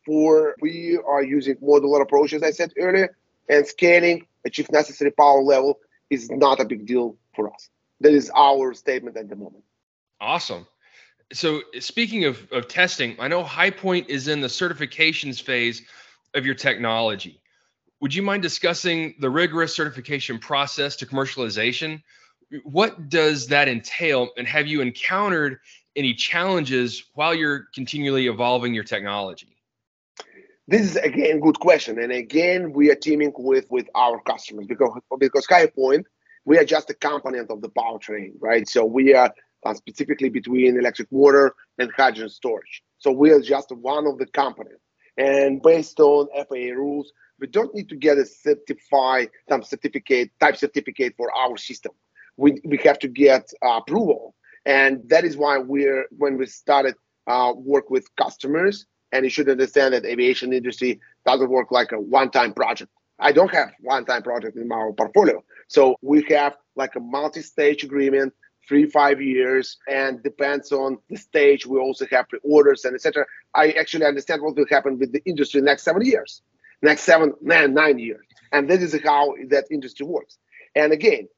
for 0.06 0.54
we 0.60 0.98
are 1.06 1.22
using 1.22 1.56
modular 1.56 2.02
approach, 2.02 2.34
as 2.34 2.42
I 2.42 2.50
said 2.50 2.72
earlier, 2.78 3.16
and 3.48 3.66
scaling, 3.66 4.26
achieve 4.44 4.70
necessary 4.70 5.10
power 5.10 5.42
level 5.42 5.80
is 6.10 6.30
not 6.30 6.60
a 6.60 6.64
big 6.64 6.86
deal 6.86 7.16
for 7.34 7.52
us. 7.52 7.70
That 8.00 8.12
is 8.12 8.30
our 8.36 8.74
statement 8.74 9.16
at 9.16 9.28
the 9.28 9.36
moment. 9.36 9.64
Awesome. 10.20 10.66
So 11.32 11.62
speaking 11.80 12.24
of, 12.24 12.46
of 12.52 12.68
testing, 12.68 13.16
I 13.18 13.28
know 13.28 13.42
HyPoint 13.42 14.08
is 14.08 14.28
in 14.28 14.40
the 14.40 14.48
certifications 14.48 15.40
phase 15.40 15.82
of 16.34 16.44
your 16.44 16.54
technology. 16.54 17.40
Would 18.00 18.14
you 18.14 18.22
mind 18.22 18.42
discussing 18.42 19.14
the 19.20 19.30
rigorous 19.30 19.74
certification 19.74 20.38
process 20.38 20.96
to 20.96 21.06
commercialization? 21.06 22.02
What 22.64 23.08
does 23.08 23.48
that 23.48 23.68
entail? 23.68 24.30
And 24.36 24.46
have 24.46 24.66
you 24.66 24.80
encountered 24.80 25.58
any 25.96 26.14
challenges 26.14 27.04
while 27.14 27.34
you're 27.34 27.66
continually 27.74 28.26
evolving 28.26 28.74
your 28.74 28.84
technology? 28.84 29.56
This 30.66 30.82
is 30.82 30.96
again 30.96 31.40
good 31.40 31.58
question. 31.60 31.98
And 31.98 32.10
again 32.10 32.72
we 32.72 32.90
are 32.90 32.94
teaming 32.94 33.32
with 33.36 33.66
with 33.70 33.86
our 33.94 34.20
customers 34.22 34.66
because 34.66 34.98
because 35.18 35.46
HyPoint 35.46 36.04
we 36.46 36.58
are 36.58 36.64
just 36.64 36.90
a 36.90 36.94
component 36.94 37.50
of 37.50 37.60
the 37.60 37.68
powertrain 37.68 38.32
right? 38.40 38.66
So 38.66 38.84
we 38.84 39.14
are 39.14 39.32
uh, 39.66 39.74
specifically 39.74 40.30
between 40.30 40.78
electric 40.78 41.10
motor 41.10 41.54
and 41.78 41.90
hydrogen 41.96 42.28
storage. 42.28 42.82
So 42.98 43.12
we 43.12 43.30
are 43.30 43.40
just 43.40 43.72
one 43.72 44.06
of 44.06 44.18
the 44.18 44.26
components. 44.26 44.82
And 45.16 45.62
based 45.62 46.00
on 46.00 46.28
faa 46.48 46.72
rules 46.74 47.12
we 47.40 47.46
don't 47.46 47.74
need 47.74 47.88
to 47.90 47.96
get 47.96 48.16
a 48.16 48.24
certified 48.24 49.28
some 49.48 49.62
certificate 49.62 50.30
type 50.40 50.56
certificate 50.56 51.14
for 51.16 51.30
our 51.36 51.58
system 51.58 51.92
we, 52.36 52.60
we 52.64 52.78
have 52.78 52.98
to 53.00 53.08
get 53.08 53.50
uh, 53.64 53.78
approval. 53.78 54.34
And 54.66 55.08
that 55.08 55.24
is 55.24 55.36
why 55.36 55.58
we're, 55.58 56.06
when 56.10 56.38
we 56.38 56.46
started 56.46 56.94
uh, 57.26 57.52
work 57.54 57.90
with 57.90 58.06
customers, 58.16 58.86
and 59.12 59.24
you 59.24 59.30
should 59.30 59.48
understand 59.48 59.94
that 59.94 60.04
aviation 60.04 60.52
industry 60.52 61.00
doesn't 61.24 61.48
work 61.48 61.70
like 61.70 61.92
a 61.92 62.00
one-time 62.00 62.52
project. 62.52 62.90
I 63.18 63.30
don't 63.32 63.52
have 63.52 63.70
one-time 63.80 64.22
project 64.22 64.56
in 64.56 64.66
my 64.66 64.90
portfolio. 64.96 65.42
So 65.68 65.96
we 66.02 66.26
have 66.30 66.56
like 66.74 66.96
a 66.96 67.00
multi-stage 67.00 67.84
agreement, 67.84 68.32
three, 68.68 68.86
five 68.86 69.22
years, 69.22 69.78
and 69.88 70.22
depends 70.22 70.72
on 70.72 70.98
the 71.08 71.16
stage. 71.16 71.64
We 71.64 71.78
also 71.78 72.06
have 72.10 72.28
pre-orders 72.28 72.84
and 72.84 72.94
etc. 72.94 73.24
I 73.54 73.70
actually 73.72 74.06
understand 74.06 74.42
what 74.42 74.56
will 74.56 74.66
happen 74.68 74.98
with 74.98 75.12
the 75.12 75.22
industry 75.24 75.60
next 75.60 75.84
seven 75.84 76.04
years, 76.04 76.42
next 76.82 77.02
seven, 77.02 77.34
nine, 77.40 77.72
nine 77.72 77.98
years. 77.98 78.26
And 78.52 78.68
this 78.68 78.82
is 78.82 79.00
how 79.04 79.34
that 79.48 79.66
industry 79.70 80.06
works. 80.06 80.38
And 80.74 80.92
again, 80.92 81.28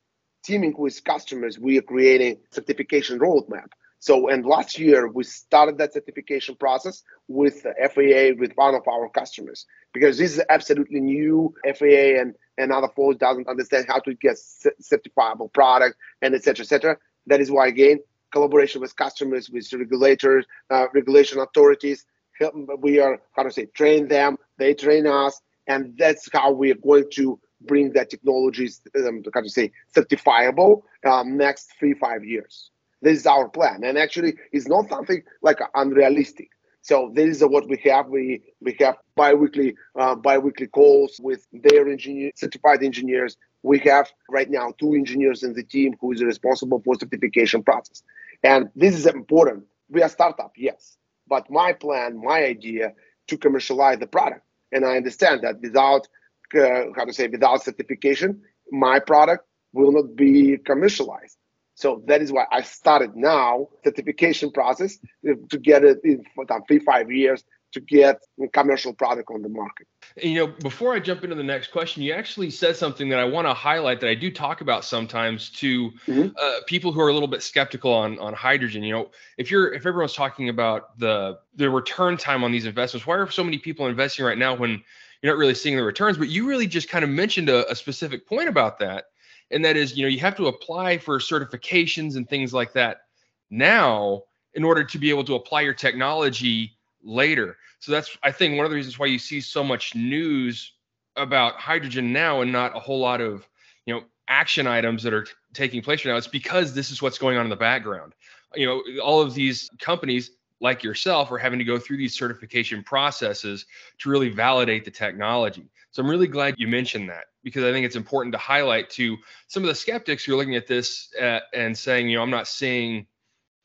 teaming 0.47 0.75
with 0.79 1.03
customers, 1.05 1.59
we 1.59 1.79
are 1.79 1.83
creating 1.83 2.39
certification 2.51 3.19
roadmap. 3.19 3.69
So, 3.99 4.29
and 4.29 4.47
last 4.47 4.79
year 4.79 5.09
we 5.09 5.25
started 5.25 5.79
that 5.79 5.95
certification 5.95 6.55
process 6.55 7.03
with 7.29 7.63
FAA 7.63 8.39
with 8.39 8.53
one 8.55 8.75
of 8.75 8.87
our 8.87 9.09
customers 9.09 9.67
because 9.93 10.19
this 10.19 10.37
is 10.37 10.45
absolutely 10.49 11.01
new 11.01 11.53
FAA 11.65 12.21
and 12.21 12.35
another 12.59 12.89
folks 12.95 13.17
doesn't 13.17 13.49
understand 13.49 13.87
how 13.89 13.99
to 14.01 14.15
get 14.15 14.37
certifiable 14.37 15.53
product, 15.53 15.97
and 16.23 16.35
etc. 16.35 16.63
etc. 16.63 16.97
That 17.27 17.41
is 17.41 17.51
why 17.51 17.67
again, 17.67 17.99
collaboration 18.31 18.81
with 18.81 18.95
customers, 18.95 19.51
with 19.51 19.73
regulators, 19.73 20.47
uh, 20.71 20.87
regulation 20.95 21.41
authorities, 21.41 22.05
Help, 22.39 22.55
we 22.81 23.01
are 23.01 23.19
how 23.33 23.45
to 23.45 23.51
say 23.51 23.65
train 23.65 24.09
them, 24.09 24.37
they 24.59 24.75
train 24.75 25.07
us, 25.07 25.41
and 25.67 25.97
that's 25.97 26.29
how 26.33 26.53
we 26.53 26.71
are 26.71 26.77
going 26.77 27.07
to 27.15 27.41
bring 27.61 27.93
that 27.93 28.11
technology, 28.11 28.69
um, 29.07 29.23
how 29.35 29.41
to 29.41 29.49
say, 29.49 29.71
certifiable 29.95 30.83
um, 31.05 31.37
next 31.37 31.73
three 31.79 31.95
five 31.95 32.25
years. 32.25 32.71
This 33.03 33.21
is 33.21 33.27
our 33.27 33.49
plan, 33.49 33.85
and 33.85 33.99
actually, 33.99 34.37
it's 34.53 34.69
not 34.69 34.89
something 34.89 35.23
like 35.43 35.59
unrealistic. 35.75 36.49
So 36.83 37.11
this 37.15 37.37
is 37.37 37.45
what 37.45 37.69
we 37.69 37.81
have. 37.85 38.09
We 38.09 38.43
we 38.61 38.77
have 38.81 38.97
biweekly 39.17 39.75
uh, 39.99 40.15
biweekly 40.15 40.69
calls 40.69 41.19
with 41.23 41.47
their 41.53 41.89
engineer, 41.89 42.31
certified 42.37 42.83
engineers. 42.83 43.37
We 43.63 43.79
have 43.81 44.09
right 44.31 44.49
now 44.49 44.73
two 44.79 44.95
engineers 44.95 45.43
in 45.43 45.53
the 45.53 45.65
team 45.65 45.95
who 46.01 46.13
is 46.13 46.23
responsible 46.23 46.81
for 46.85 46.95
certification 46.95 47.63
process, 47.63 48.03
and 48.43 48.71
this 48.77 48.95
is 48.95 49.07
important. 49.07 49.65
We 49.89 50.03
are 50.03 50.09
startup, 50.09 50.53
yes, 50.57 50.97
but 51.29 51.51
my 51.51 51.73
plan, 51.73 52.21
my 52.23 52.45
idea 52.45 52.93
to 53.29 53.37
commercialize 53.37 53.99
the 53.99 54.07
product, 54.07 54.43
and 54.73 54.85
I 54.85 54.97
understand 54.97 55.43
that 55.43 55.61
without 55.61 56.07
uh, 56.55 56.93
how 56.97 57.05
to 57.05 57.13
say 57.13 57.29
without 57.29 57.63
certification, 57.63 58.43
my 58.71 58.99
product 59.01 59.47
will 59.73 59.93
not 59.93 60.17
be 60.17 60.59
commercialized. 60.59 61.37
So 61.75 62.03
that 62.07 62.23
is 62.23 62.33
why 62.33 62.47
I 62.51 62.63
started 62.63 63.15
now 63.15 63.69
certification 63.85 64.51
process 64.51 64.99
to 65.25 65.59
get 65.59 65.85
it 65.85 65.99
in 66.05 66.25
for 66.35 66.47
three 66.67 66.79
five 66.79 67.11
years 67.11 67.45
to 67.73 67.81
get 67.81 68.23
commercial 68.53 68.95
product 68.95 69.31
on 69.31 69.43
the 69.43 69.49
market. 69.51 69.87
You 70.17 70.35
know, 70.35 70.47
before 70.47 70.95
I 70.95 71.01
jump 71.01 71.25
into 71.25 71.37
the 71.37 71.43
next 71.43 71.73
question, 71.73 72.03
you 72.03 72.15
actually 72.15 72.51
said 72.51 72.77
something 72.77 73.11
that 73.11 73.19
I 73.19 73.25
want 73.25 73.47
to 73.47 73.53
highlight 73.53 74.01
that 74.01 74.09
I 74.09 74.15
do 74.15 74.31
talk 74.31 74.63
about 74.63 74.85
sometimes 74.85 75.51
to 75.51 75.91
mm-hmm. 76.07 76.29
uh, 76.39 76.61
people 76.67 76.93
who 76.93 77.01
are 77.01 77.09
a 77.09 77.13
little 77.13 77.29
bit 77.29 77.43
skeptical 77.43 77.93
on 77.93 78.19
on 78.19 78.33
hydrogen. 78.33 78.83
You 78.83 78.93
know, 78.95 79.11
if 79.37 79.51
you're 79.51 79.75
if 79.75 79.85
everyone's 79.85 80.15
talking 80.15 80.49
about 80.49 80.99
the 80.99 81.39
the 81.55 81.69
return 81.69 82.17
time 82.17 82.43
on 82.45 82.53
these 82.53 82.65
investments, 82.65 83.07
why 83.07 83.17
are 83.17 83.31
so 83.31 83.45
many 83.45 83.59
people 83.59 83.87
investing 83.87 84.25
right 84.25 84.39
now 84.39 84.55
when 84.55 84.83
you're 85.23 85.33
not 85.33 85.39
really 85.39 85.55
seeing 85.55 85.77
the 85.77 85.83
returns? 85.83 86.19
But 86.19 86.29
you 86.29 86.47
really 86.47 86.67
just 86.67 86.89
kind 86.89 87.05
of 87.05 87.11
mentioned 87.11 87.49
a, 87.49 87.71
a 87.71 87.75
specific 87.75 88.27
point 88.27 88.49
about 88.49 88.79
that. 88.81 89.07
And 89.51 89.65
that 89.65 89.77
is 89.77 89.97
you 89.97 90.03
know 90.03 90.09
you 90.09 90.21
have 90.21 90.37
to 90.37 90.47
apply 90.47 90.99
for 90.99 91.19
certifications 91.19 92.17
and 92.17 92.29
things 92.29 92.53
like 92.53 92.73
that 92.73 93.03
now 93.51 94.23
in 94.55 94.65
order 94.65 94.83
to 94.83 94.99
be 94.99 95.11
able 95.11 95.25
to 95.25 95.35
apply 95.35 95.61
your 95.61 95.75
technology 95.75 96.77
later. 97.03 97.57
So 97.79 97.93
that's 97.93 98.17
i 98.23 98.33
think 98.33 98.57
one 98.57 98.65
of 98.65 98.71
the 98.71 98.77
reasons 98.77 98.99
why 98.99 99.07
you 99.07 99.19
see 99.19 99.41
so 99.41 99.63
much 99.63 99.95
news 99.95 100.73
about 101.17 101.55
hydrogen 101.55 102.13
now 102.13 102.41
and 102.41 102.53
not 102.53 102.77
a 102.77 102.81
whole 102.81 102.99
lot 102.99 103.21
of 103.21 103.49
you 103.87 103.95
know 103.95 104.03
action 104.29 104.67
items 104.67 105.03
that 105.03 105.15
are 105.15 105.23
t- 105.23 105.33
taking 105.53 105.83
place 105.83 106.05
right 106.05 106.13
now. 106.13 106.19
It's 106.19 106.27
because 106.27 106.75
this 106.75 106.91
is 106.91 107.01
what's 107.01 107.19
going 107.19 107.37
on 107.37 107.47
in 107.47 107.51
the 107.51 107.57
background. 107.57 108.15
You 108.55 108.67
know 108.67 109.01
all 109.01 109.21
of 109.21 109.35
these 109.35 109.71
companies 109.79 110.33
like 110.61 110.83
yourself 110.83 111.31
are 111.31 111.39
having 111.39 111.59
to 111.59 111.65
go 111.65 111.79
through 111.79 111.97
these 111.97 112.15
certification 112.15 112.83
processes 112.83 113.67
to 113.99 114.09
really 114.09 114.29
validate 114.29 114.85
the 114.85 114.91
technology 114.91 115.69
so 115.91 116.03
i'm 116.03 116.09
really 116.09 116.29
glad 116.29 116.55
you 116.59 116.69
mentioned 116.69 117.09
that 117.09 117.25
because 117.47 117.63
I 117.63 117.71
think 117.71 117.87
it's 117.87 117.95
important 117.95 118.33
to 118.33 118.39
highlight 118.39 118.91
to 118.91 119.17
some 119.47 119.63
of 119.63 119.69
the 119.69 119.75
skeptics 119.77 120.25
who 120.25 120.35
are 120.35 120.37
looking 120.37 120.57
at 120.57 120.67
this 120.67 121.15
uh, 121.15 121.39
and 121.55 121.79
saying, 121.79 122.09
you 122.09 122.17
know, 122.17 122.23
I'm 122.25 122.31
not 122.31 122.49
seeing 122.49 123.07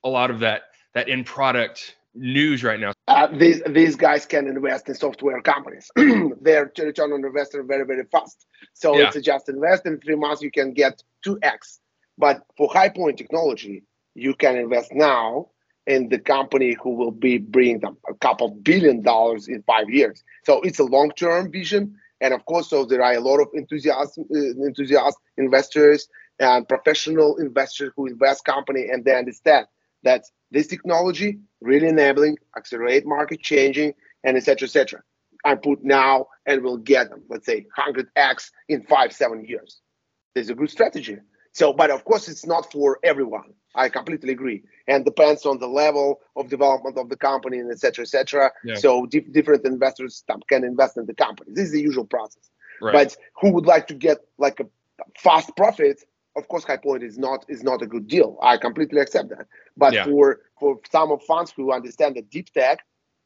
a 0.03 0.07
lot 0.07 0.29
of 0.29 0.39
that 0.41 0.65
that 0.93 1.09
in 1.09 1.23
product 1.23 1.97
news 2.13 2.63
right 2.63 2.79
now. 2.79 2.93
Uh, 3.07 3.25
these 3.35 3.63
these 3.69 3.95
guys 3.95 4.27
can 4.27 4.47
invest 4.47 4.87
in 4.87 4.93
software 4.93 5.41
companies. 5.41 5.89
Their 6.41 6.71
return 6.77 7.11
on 7.11 7.25
investment 7.25 7.67
very 7.67 7.83
very 7.83 8.03
fast. 8.11 8.45
So 8.75 8.95
yeah. 8.95 9.09
it's 9.11 9.25
just 9.25 9.49
invest 9.49 9.87
in 9.87 9.99
three 9.99 10.15
months 10.15 10.43
you 10.43 10.51
can 10.51 10.73
get 10.73 11.01
two 11.23 11.39
x. 11.41 11.79
But 12.19 12.43
for 12.55 12.69
HyPoint 12.69 13.17
technology, 13.17 13.83
you 14.13 14.35
can 14.35 14.57
invest 14.57 14.93
now 14.93 15.47
in 15.87 16.09
the 16.09 16.19
company 16.19 16.75
who 16.81 16.91
will 16.95 17.11
be 17.11 17.37
bringing 17.37 17.79
them 17.79 17.97
a 18.07 18.13
couple 18.13 18.49
billion 18.49 19.01
dollars 19.01 19.47
in 19.47 19.63
five 19.63 19.89
years. 19.89 20.23
So 20.45 20.61
it's 20.61 20.79
a 20.79 20.83
long 20.83 21.11
term 21.11 21.51
vision 21.51 21.97
and 22.21 22.35
of 22.35 22.45
course, 22.45 22.69
so 22.69 22.85
there 22.85 23.03
are 23.03 23.15
a 23.15 23.19
lot 23.19 23.39
of 23.39 23.47
enthusiasts, 23.57 24.17
uh, 24.17 25.11
investors 25.37 26.07
and 26.39 26.67
professional 26.67 27.37
investors 27.37 27.91
who 27.95 28.05
invest 28.05 28.45
company 28.45 28.87
and 28.89 29.03
they 29.03 29.15
understand 29.15 29.65
that 30.03 30.23
this 30.51 30.67
technology 30.67 31.39
really 31.61 31.87
enabling, 31.87 32.37
accelerate 32.55 33.05
market 33.05 33.41
changing, 33.41 33.93
and 34.23 34.37
etc. 34.37 34.67
etc. 34.67 35.01
I 35.43 35.55
put 35.55 35.83
now 35.83 36.27
and 36.45 36.63
we'll 36.63 36.77
get 36.77 37.09
them, 37.09 37.23
let's 37.27 37.47
say 37.47 37.65
100x 37.77 38.51
in 38.69 38.83
five, 38.83 39.11
seven 39.11 39.43
years. 39.43 39.81
There's 40.35 40.49
a 40.49 40.55
good 40.55 40.69
strategy. 40.69 41.17
So, 41.53 41.73
but 41.73 41.89
of 41.91 42.05
course, 42.05 42.27
it's 42.27 42.45
not 42.45 42.71
for 42.71 42.99
everyone. 43.03 43.53
I 43.75 43.89
completely 43.89 44.31
agree, 44.31 44.63
and 44.87 45.05
depends 45.05 45.45
on 45.45 45.59
the 45.59 45.67
level 45.67 46.19
of 46.35 46.49
development 46.49 46.97
of 46.97 47.09
the 47.09 47.15
company 47.15 47.57
and 47.57 47.71
etc. 47.71 48.03
etc. 48.03 48.51
Yeah. 48.63 48.75
So, 48.75 49.05
dif- 49.05 49.31
different 49.31 49.65
investors 49.65 50.23
can 50.49 50.63
invest 50.63 50.97
in 50.97 51.05
the 51.05 51.13
company. 51.13 51.51
This 51.53 51.67
is 51.67 51.71
the 51.71 51.81
usual 51.81 52.05
process. 52.05 52.49
Right. 52.81 52.93
But 52.93 53.15
who 53.39 53.53
would 53.53 53.65
like 53.65 53.87
to 53.87 53.93
get 53.93 54.19
like 54.37 54.59
a 54.59 54.65
fast 55.17 55.55
profit? 55.55 56.03
Of 56.35 56.47
course, 56.47 56.63
HyPoint 56.65 57.03
is 57.03 57.17
not 57.17 57.45
is 57.49 57.63
not 57.63 57.81
a 57.81 57.87
good 57.87 58.07
deal. 58.07 58.37
I 58.41 58.57
completely 58.57 58.99
accept 58.99 59.29
that. 59.29 59.47
But 59.77 59.93
yeah. 59.93 60.05
for 60.05 60.41
for 60.59 60.79
some 60.91 61.11
of 61.11 61.21
funds 61.23 61.53
who 61.55 61.73
understand 61.73 62.15
the 62.15 62.21
deep 62.21 62.51
tech, 62.53 62.79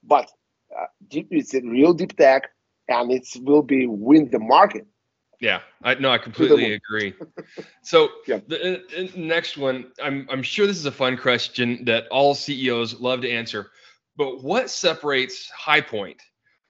but 0.03 0.31
uh, 0.75 0.85
deep 1.07 1.27
it's 1.29 1.53
a 1.53 1.61
real 1.61 1.93
deep 1.93 2.17
tech, 2.17 2.49
and 2.87 3.11
it 3.11 3.27
will 3.41 3.63
be 3.63 3.87
win 3.87 4.29
the 4.31 4.39
market 4.39 4.87
yeah, 5.39 5.61
I 5.83 5.95
no, 5.95 6.09
I 6.11 6.17
completely 6.17 6.73
agree. 6.73 7.13
So 7.83 8.09
yeah. 8.27 8.39
the, 8.47 8.83
the, 8.89 9.11
next 9.19 9.57
one, 9.57 9.91
I'm 10.01 10.27
I'm 10.29 10.43
sure 10.43 10.67
this 10.67 10.77
is 10.77 10.85
a 10.85 10.91
fun 10.91 11.17
question 11.17 11.85
that 11.85 12.07
all 12.07 12.35
CEOs 12.35 12.99
love 12.99 13.21
to 13.21 13.29
answer. 13.29 13.71
But 14.17 14.43
what 14.43 14.69
separates 14.69 15.51
HyPoint 15.51 16.19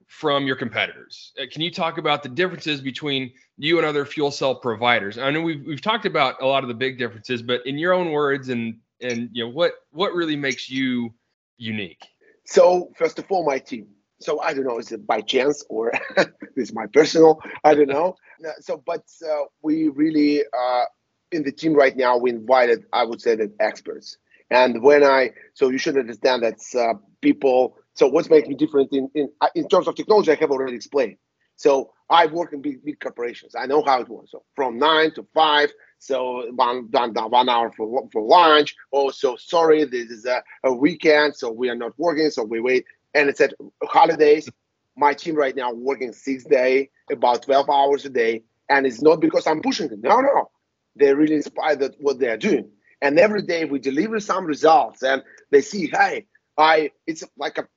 from 0.07 0.47
your 0.47 0.55
competitors? 0.55 1.33
Uh, 1.39 1.45
can 1.51 1.61
you 1.61 1.71
talk 1.71 1.97
about 1.97 2.23
the 2.23 2.29
differences 2.29 2.81
between 2.81 3.31
you 3.57 3.77
and 3.77 3.85
other 3.85 4.05
fuel 4.05 4.31
cell 4.31 4.55
providers? 4.55 5.17
I 5.17 5.29
know 5.31 5.41
we've 5.41 5.65
we've 5.65 5.81
talked 5.81 6.05
about 6.05 6.41
a 6.41 6.45
lot 6.45 6.63
of 6.63 6.67
the 6.67 6.75
big 6.75 6.97
differences, 6.97 7.41
but 7.41 7.65
in 7.65 7.77
your 7.77 7.93
own 7.93 8.11
words, 8.11 8.49
and 8.49 8.79
and 9.01 9.29
you 9.31 9.43
know 9.43 9.49
what 9.49 9.73
what 9.91 10.13
really 10.13 10.35
makes 10.35 10.69
you 10.69 11.13
unique? 11.57 12.03
So 12.45 12.91
first 12.97 13.19
of 13.19 13.25
all, 13.29 13.45
my 13.45 13.59
team 13.59 13.87
so 14.19 14.39
I 14.41 14.53
don't 14.53 14.65
know, 14.65 14.79
is 14.79 14.91
it 14.91 15.05
by 15.05 15.21
chance 15.21 15.63
or 15.69 15.91
is 16.55 16.73
my 16.73 16.85
personal? 16.87 17.39
I 17.63 17.75
don't 17.75 17.89
know. 17.89 18.15
So, 18.59 18.81
but 18.85 19.03
uh, 19.27 19.45
we 19.61 19.89
really 19.89 20.41
uh, 20.57 20.85
in 21.31 21.43
the 21.43 21.51
team 21.51 21.73
right 21.73 21.95
now 21.95 22.17
we 22.17 22.29
invited, 22.31 22.85
I 22.93 23.03
would 23.03 23.21
say 23.21 23.35
that 23.35 23.51
experts. 23.59 24.17
And 24.49 24.81
when 24.81 25.03
I, 25.03 25.31
so 25.53 25.69
you 25.69 25.77
should 25.77 25.97
understand 25.97 26.43
that 26.43 26.59
uh, 26.79 26.93
people. 27.21 27.77
So 27.93 28.07
what's 28.07 28.29
making 28.29 28.49
me 28.49 28.55
different 28.55 28.91
in 28.91 29.09
in 29.15 29.29
uh, 29.41 29.47
in 29.55 29.67
terms 29.67 29.87
of 29.87 29.95
technology? 29.95 30.31
I 30.31 30.35
have 30.35 30.51
already 30.51 30.75
explained. 30.75 31.17
So 31.55 31.91
I 32.09 32.27
work 32.27 32.53
in 32.53 32.61
big 32.61 32.83
big 32.85 32.99
corporations. 32.99 33.55
I 33.55 33.65
know 33.65 33.83
how 33.83 34.01
it 34.01 34.09
works. 34.09 34.31
So 34.31 34.43
from 34.55 34.77
nine 34.77 35.11
to 35.15 35.25
five. 35.33 35.71
So 35.97 36.51
one 36.53 36.89
done 36.91 37.13
one 37.13 37.49
hour 37.49 37.71
for 37.75 38.07
for 38.11 38.21
lunch. 38.21 38.75
Oh, 38.93 39.09
so 39.09 39.35
sorry, 39.37 39.83
this 39.85 40.11
is 40.11 40.25
a, 40.25 40.43
a 40.63 40.73
weekend, 40.73 41.35
so 41.35 41.51
we 41.51 41.69
are 41.69 41.75
not 41.75 41.93
working. 41.97 42.29
So 42.29 42.43
we 42.43 42.59
wait 42.59 42.85
and 43.15 43.29
it's 43.29 43.41
at 43.41 43.53
holidays. 43.83 44.47
My 44.95 45.13
team 45.13 45.35
right 45.35 45.55
now 45.55 45.73
working 45.73 46.13
six 46.13 46.43
day, 46.43 46.89
about 47.11 47.43
12 47.43 47.69
hours 47.69 48.05
a 48.05 48.09
day. 48.09 48.43
And 48.69 48.85
it's 48.85 49.01
not 49.01 49.19
because 49.19 49.47
I'm 49.47 49.61
pushing 49.61 49.87
them. 49.87 50.01
No, 50.01 50.19
no. 50.19 50.51
They're 50.95 51.15
really 51.15 51.35
inspired 51.35 51.81
at 51.81 51.95
what 51.99 52.19
they're 52.19 52.37
doing. 52.37 52.69
And 53.01 53.19
every 53.19 53.41
day 53.41 53.65
we 53.65 53.79
deliver 53.79 54.19
some 54.19 54.45
results 54.45 55.03
and 55.03 55.23
they 55.51 55.61
see, 55.61 55.87
hey, 55.87 56.27
I 56.57 56.91
it's 57.07 57.23
like 57.37 57.57
a 57.57 57.67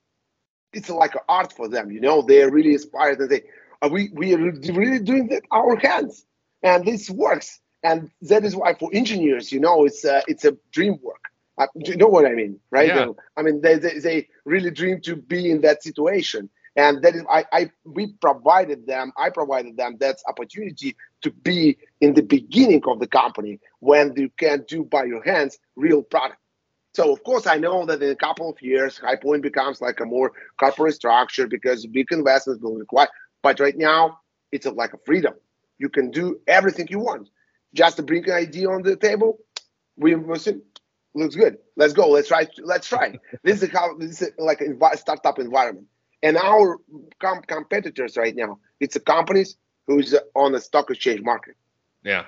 it's 0.71 0.89
like 0.89 1.15
an 1.15 1.21
art 1.27 1.51
for 1.53 1.67
them, 1.67 1.91
you 1.91 1.99
know. 1.99 2.21
They're 2.21 2.51
really 2.51 2.73
inspired 2.73 3.19
and 3.19 3.29
they 3.29 3.43
are 3.81 3.89
we 3.89 4.09
we 4.13 4.33
are 4.33 4.37
really 4.37 4.99
doing 4.99 5.27
that 5.27 5.43
our 5.51 5.75
hands. 5.75 6.25
And 6.63 6.85
this 6.85 7.09
works. 7.09 7.59
And 7.83 8.09
that 8.23 8.43
is 8.43 8.55
why 8.55 8.73
for 8.73 8.89
engineers, 8.93 9.51
you 9.51 9.59
know, 9.59 9.85
it's 9.85 10.03
a, 10.03 10.21
it's 10.27 10.43
a 10.43 10.57
dream 10.71 10.97
work 11.01 11.18
uh, 11.59 11.67
you 11.75 11.97
know 11.97 12.07
what 12.07 12.25
I 12.25 12.33
mean, 12.33 12.59
right? 12.71 12.87
Yeah. 12.87 13.09
I 13.37 13.41
mean, 13.41 13.61
they, 13.61 13.75
they, 13.75 13.99
they 13.99 14.27
really 14.45 14.71
dream 14.71 15.01
to 15.01 15.15
be 15.15 15.51
in 15.51 15.61
that 15.61 15.83
situation, 15.83 16.49
and 16.75 17.01
that 17.03 17.15
is 17.15 17.23
I, 17.29 17.45
I 17.51 17.71
we 17.83 18.13
provided 18.13 18.87
them. 18.87 19.11
I 19.17 19.29
provided 19.29 19.75
them 19.75 19.97
that 19.99 20.17
opportunity 20.27 20.95
to 21.21 21.31
be 21.31 21.77
in 21.99 22.13
the 22.13 22.23
beginning 22.23 22.81
of 22.87 22.99
the 22.99 23.07
company 23.07 23.59
when 23.79 24.13
you 24.15 24.29
can 24.37 24.63
do 24.67 24.85
by 24.85 25.03
your 25.03 25.23
hands 25.23 25.59
real 25.75 26.01
product. 26.01 26.39
So 26.93 27.11
of 27.11 27.23
course 27.23 27.45
I 27.45 27.57
know 27.57 27.85
that 27.85 28.01
in 28.01 28.09
a 28.09 28.15
couple 28.15 28.49
of 28.49 28.61
years, 28.61 28.99
HyPoint 28.99 29.41
becomes 29.41 29.81
like 29.81 29.99
a 29.99 30.05
more 30.05 30.31
corporate 30.59 30.95
structure 30.95 31.47
because 31.47 31.85
big 31.85 32.07
investments 32.11 32.63
will 32.63 32.75
require. 32.75 33.09
But 33.41 33.59
right 33.59 33.77
now, 33.77 34.19
it's 34.51 34.65
a, 34.65 34.71
like 34.71 34.93
a 34.93 34.99
freedom. 35.05 35.33
You 35.77 35.89
can 35.89 36.11
do 36.11 36.39
everything 36.47 36.87
you 36.89 36.99
want. 36.99 37.29
Just 37.73 37.97
to 37.97 38.03
bring 38.03 38.25
an 38.25 38.35
idea 38.35 38.69
on 38.69 38.81
the 38.81 38.95
table, 38.95 39.39
we 39.95 40.13
invest 40.13 40.47
in, 40.47 40.61
looks 41.19 41.35
good. 41.35 41.57
Let's 41.75 41.93
go. 41.93 42.09
Let's 42.09 42.27
try. 42.27 42.47
Let's 42.63 42.87
try. 42.87 43.17
this 43.43 43.61
is 43.61 43.69
how 43.71 43.95
this 43.97 44.21
is 44.21 44.31
like 44.37 44.61
a 44.61 44.97
startup 44.97 45.39
environment. 45.39 45.87
And 46.21 46.37
our 46.37 46.77
com- 47.19 47.43
competitors 47.43 48.17
right 48.17 48.35
now, 48.35 48.59
it's 48.79 48.95
the 48.95 48.99
companies 48.99 49.55
who's 49.87 50.15
on 50.35 50.51
the 50.51 50.61
stock 50.61 50.89
exchange 50.89 51.21
market. 51.21 51.55
Yeah. 52.03 52.25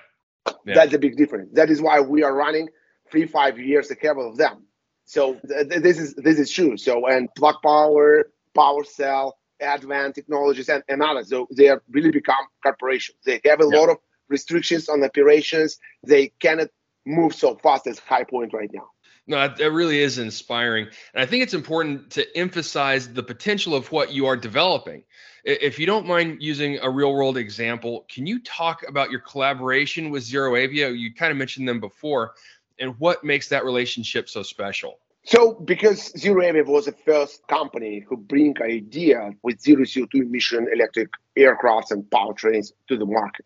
yeah. 0.65 0.75
That's 0.75 0.93
a 0.93 0.99
big 0.99 1.17
difference. 1.17 1.49
That 1.53 1.69
is 1.69 1.81
why 1.81 1.99
we 1.99 2.23
are 2.23 2.33
running 2.33 2.69
three, 3.11 3.25
five 3.25 3.59
years 3.59 3.91
ahead 3.91 4.17
of 4.17 4.37
them. 4.37 4.65
So 5.05 5.35
th- 5.47 5.81
this 5.81 5.99
is 5.99 6.15
this 6.15 6.39
is 6.39 6.49
true. 6.51 6.77
So 6.77 7.07
and 7.07 7.27
Plug 7.35 7.55
Power, 7.63 8.31
PowerCell, 8.55 9.33
Advent 9.59 10.15
Technologies, 10.15 10.69
and, 10.69 10.83
and 10.87 11.03
others. 11.03 11.29
So 11.29 11.47
they 11.55 11.65
have 11.65 11.81
really 11.89 12.11
become 12.11 12.45
corporations. 12.63 13.17
They 13.25 13.41
have 13.45 13.59
a 13.61 13.67
yeah. 13.69 13.79
lot 13.79 13.89
of 13.89 13.97
restrictions 14.29 14.87
on 14.87 15.03
operations. 15.03 15.77
They 16.05 16.31
cannot 16.39 16.69
move 17.05 17.33
so 17.33 17.55
fast 17.55 17.87
as 17.87 17.99
HyPoint 17.99 18.53
right 18.53 18.69
now. 18.73 18.89
No, 19.27 19.47
that 19.47 19.71
really 19.71 19.99
is 19.99 20.17
inspiring. 20.17 20.87
And 21.13 21.21
I 21.21 21.25
think 21.25 21.43
it's 21.43 21.53
important 21.53 22.09
to 22.11 22.37
emphasize 22.37 23.13
the 23.13 23.23
potential 23.23 23.75
of 23.75 23.91
what 23.91 24.11
you 24.11 24.25
are 24.25 24.35
developing. 24.35 25.03
If 25.43 25.79
you 25.79 25.85
don't 25.85 26.07
mind 26.07 26.41
using 26.41 26.79
a 26.81 26.89
real 26.89 27.13
world 27.13 27.37
example, 27.37 28.05
can 28.09 28.27
you 28.27 28.39
talk 28.39 28.83
about 28.87 29.09
your 29.11 29.21
collaboration 29.21 30.09
with 30.09 30.23
Zero 30.23 30.51
ZeroAvia? 30.51 30.97
You 30.97 31.13
kind 31.13 31.31
of 31.31 31.37
mentioned 31.37 31.67
them 31.67 31.79
before, 31.79 32.33
and 32.79 32.95
what 32.99 33.23
makes 33.23 33.47
that 33.49 33.63
relationship 33.63 34.29
so 34.29 34.43
special? 34.43 34.99
So, 35.23 35.53
because 35.53 36.11
Zero 36.17 36.41
ZeroAvia 36.41 36.65
was 36.65 36.85
the 36.85 36.91
first 36.91 37.45
company 37.47 38.03
who 38.07 38.17
bring 38.17 38.55
idea 38.61 39.31
with 39.43 39.61
zero 39.61 39.83
CO2 39.83 40.13
emission 40.15 40.67
electric 40.73 41.09
aircrafts 41.37 41.91
and 41.91 42.03
powertrains 42.05 42.71
to 42.87 42.97
the 42.97 43.05
market 43.05 43.45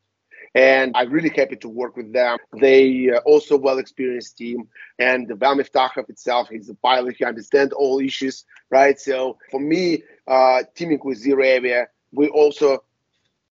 and 0.55 0.93
I'm 0.95 1.11
really 1.11 1.29
happy 1.29 1.57
to 1.57 1.69
work 1.69 1.97
with 1.97 2.13
them. 2.13 2.37
They 2.59 3.11
uh, 3.11 3.19
also 3.25 3.57
well 3.57 3.77
experienced 3.77 4.37
team, 4.37 4.69
and 4.97 5.27
the 5.27 5.35
Val 5.35 5.55
Miftakhov 5.55 6.09
itself, 6.09 6.47
he's 6.49 6.69
a 6.69 6.75
pilot. 6.75 7.17
He 7.17 7.25
understands 7.25 7.73
all 7.73 7.99
issues, 7.99 8.45
right? 8.71 8.99
So 8.99 9.37
for 9.51 9.59
me, 9.59 10.03
uh, 10.27 10.63
teaming 10.73 11.01
with 11.03 11.23
ZeroAvia, 11.23 11.87
we 12.13 12.29
also 12.29 12.83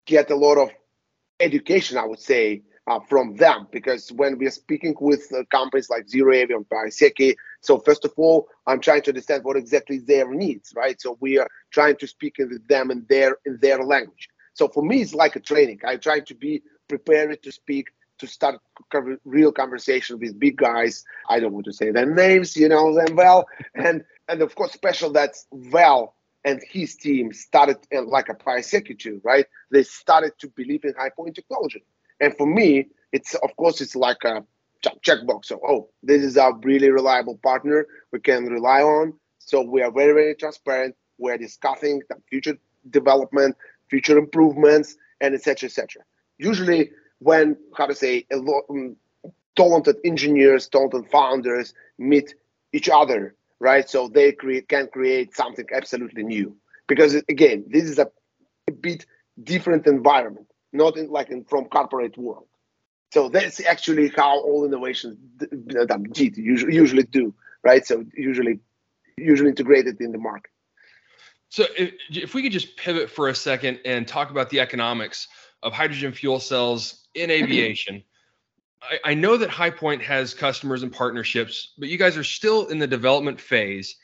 get 0.07 0.31
a 0.31 0.37
lot 0.37 0.59
of 0.59 0.71
education, 1.41 1.99
I 1.99 2.07
would 2.07 2.21
say, 2.21 2.63
uh, 2.87 3.01
from 3.09 3.37
them 3.37 3.69
because 3.71 4.11
when 4.13 4.39
we 4.39 4.47
are 4.47 4.51
speaking 4.51 4.95
with 5.01 5.33
uh, 5.33 5.43
companies 5.51 5.89
like 5.91 6.07
ZeroAvia 6.07 6.55
and 6.55 6.69
Piasecki, 6.69 7.35
so 7.61 7.79
first 7.79 8.05
of 8.05 8.13
all, 8.17 8.49
I'm 8.67 8.81
trying 8.81 9.03
to 9.03 9.11
understand 9.11 9.45
what 9.45 9.57
exactly 9.57 9.99
their 9.99 10.29
needs, 10.33 10.73
right? 10.77 11.01
So 11.01 11.17
we 11.21 11.39
are 11.39 11.49
trying 11.71 11.97
to 11.97 12.07
speak 12.07 12.37
with 12.39 12.67
them 12.69 12.91
in 12.93 13.05
their 13.09 13.37
in 13.45 13.59
their 13.61 13.83
language. 13.83 14.29
So 14.55 14.69
for 14.69 14.83
me, 14.85 15.01
it's 15.01 15.15
like 15.15 15.37
a 15.37 15.41
training. 15.41 15.81
I 15.85 15.97
try 15.97 16.21
to 16.21 16.35
be 16.35 16.63
prepared 16.89 17.43
to 17.43 17.53
speak 17.53 17.89
to 18.23 18.27
start 18.29 18.61
real 19.25 19.51
conversation 19.51 20.19
with 20.21 20.39
big 20.39 20.57
guys. 20.57 21.05
I 21.29 21.41
don't 21.41 21.53
want 21.53 21.65
to 21.67 21.73
say 21.73 21.91
their 21.91 22.07
names, 22.07 22.57
you 22.57 22.69
know 22.69 22.95
them 22.95 23.17
well, 23.17 23.47
and 23.75 24.05
and 24.29 24.43
of 24.43 24.55
course 24.55 24.73
special 24.73 25.11
that 25.13 25.35
Val 25.53 26.15
and 26.45 26.61
his 26.69 26.95
team 26.95 27.33
started 27.33 27.79
uh, 27.95 28.03
like 28.03 28.29
a 28.29 28.37
executive, 28.57 29.21
right? 29.25 29.47
They 29.71 29.83
started 29.83 30.33
to 30.39 30.49
believe 30.49 30.85
in 30.85 30.95
HyPoint 30.95 31.35
technology, 31.35 31.85
and 32.21 32.37
for 32.37 32.47
me, 32.47 32.87
it's 33.11 33.35
of 33.35 33.57
course 33.57 33.81
it's 33.81 33.97
like 33.97 34.23
a 34.25 34.45
checkbox. 35.05 35.47
So 35.47 35.61
oh, 35.67 35.89
this 36.05 36.23
is 36.23 36.37
a 36.37 36.53
really 36.63 36.91
reliable 36.91 37.39
partner 37.43 37.87
we 38.13 38.21
can 38.21 38.47
rely 38.47 38.83
on. 38.83 39.15
So 39.41 39.63
we 39.63 39.83
are 39.83 39.91
very 39.91 40.13
very 40.13 40.35
transparent. 40.37 40.95
We're 41.19 41.39
discussing 41.39 42.03
the 42.09 42.17
future 42.31 42.57
development, 42.91 43.57
future 43.89 44.17
improvements, 44.17 44.97
and 45.21 45.35
etc. 45.35 45.67
etc 45.67 46.05
usually 46.39 46.91
when 47.19 47.57
how 47.77 47.87
to 47.87 47.95
say 47.95 48.27
lot 48.33 48.65
um, 48.71 48.97
talented 49.57 49.97
engineers, 50.05 50.69
talented 50.69 51.11
founders 51.11 51.75
meet 51.99 52.35
each 52.73 52.89
other, 52.89 53.35
right? 53.61 53.89
So 53.89 54.09
they 54.09 54.33
create 54.33 54.69
can 54.69 54.89
create 54.89 55.35
something 55.35 55.67
absolutely 55.73 56.23
new. 56.23 56.57
Because 56.89 57.15
again, 57.29 57.65
this 57.69 57.85
is 57.85 57.99
a, 57.99 58.11
a 58.69 58.73
bit 58.73 59.07
different 59.43 59.87
environment, 59.87 60.47
not 60.73 60.97
in, 60.97 61.09
like 61.09 61.31
in, 61.31 61.45
from 61.45 61.67
corporate 61.67 62.19
world. 62.19 62.47
So 63.13 63.29
that's 63.29 63.65
actually 63.65 64.09
how 64.09 64.41
all 64.41 64.65
innovations 64.65 65.17
did 66.13 66.37
usually, 66.37 66.75
usually 66.75 67.03
do, 67.03 67.35
right? 67.63 67.87
So 67.87 68.05
usually 68.15 68.59
usually 69.19 69.51
integrated 69.51 70.01
in 70.01 70.13
the 70.13 70.19
market. 70.19 70.51
So 71.51 71.65
if, 71.77 71.93
if 72.11 72.35
we 72.35 72.43
could 72.43 72.53
just 72.53 72.77
pivot 72.79 73.11
for 73.11 73.29
a 73.29 73.35
second 73.35 73.81
and 73.85 74.09
talk 74.09 74.31
about 74.31 74.49
the 74.49 74.61
economics 74.61 75.29
of 75.63 75.73
hydrogen 75.73 76.13
fuel 76.13 76.41
cells 76.41 77.07
in 77.15 77.31
aviation. 77.31 78.03
I, 78.83 79.11
I 79.11 79.15
know 79.15 79.37
that 79.37 79.49
HyPoint 79.49 80.03
has 80.03 80.35
customers 80.35 80.83
and 80.83 80.93
partnerships, 80.93 81.73
but 81.79 81.89
you 81.89 81.99
guys 81.99 82.17
are 82.17 82.25
still 82.25 82.67
in 82.67 82.79
the 82.79 82.87
development 82.87 83.41
phase 83.41 83.97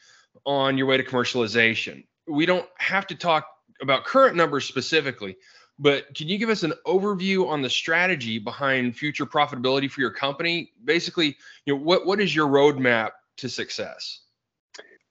on 0.47 0.79
your 0.79 0.87
way 0.87 0.97
to 0.97 1.03
commercialization. 1.03 2.05
We 2.29 2.47
don't 2.47 2.67
have 2.79 3.07
to 3.09 3.15
talk 3.15 3.47
about 3.81 4.05
current 4.05 4.37
numbers 4.37 4.67
specifically, 4.67 5.37
but 5.79 6.15
can 6.15 6.29
you 6.29 6.39
give 6.39 6.49
us 6.49 6.63
an 6.63 6.73
overview 6.87 7.49
on 7.49 7.63
the 7.63 7.71
strategy 7.71 8.39
behind 8.39 8.97
future 8.97 9.27
profitability 9.27 9.91
for 9.91 10.01
your 10.01 10.11
company? 10.11 10.73
Basically, 10.85 11.37
you 11.65 11.75
know, 11.75 11.81
what 11.81 12.07
what 12.07 12.21
is 12.21 12.35
your 12.35 12.49
roadmap 12.49 13.11
to 13.39 13.49
success? 13.49 14.21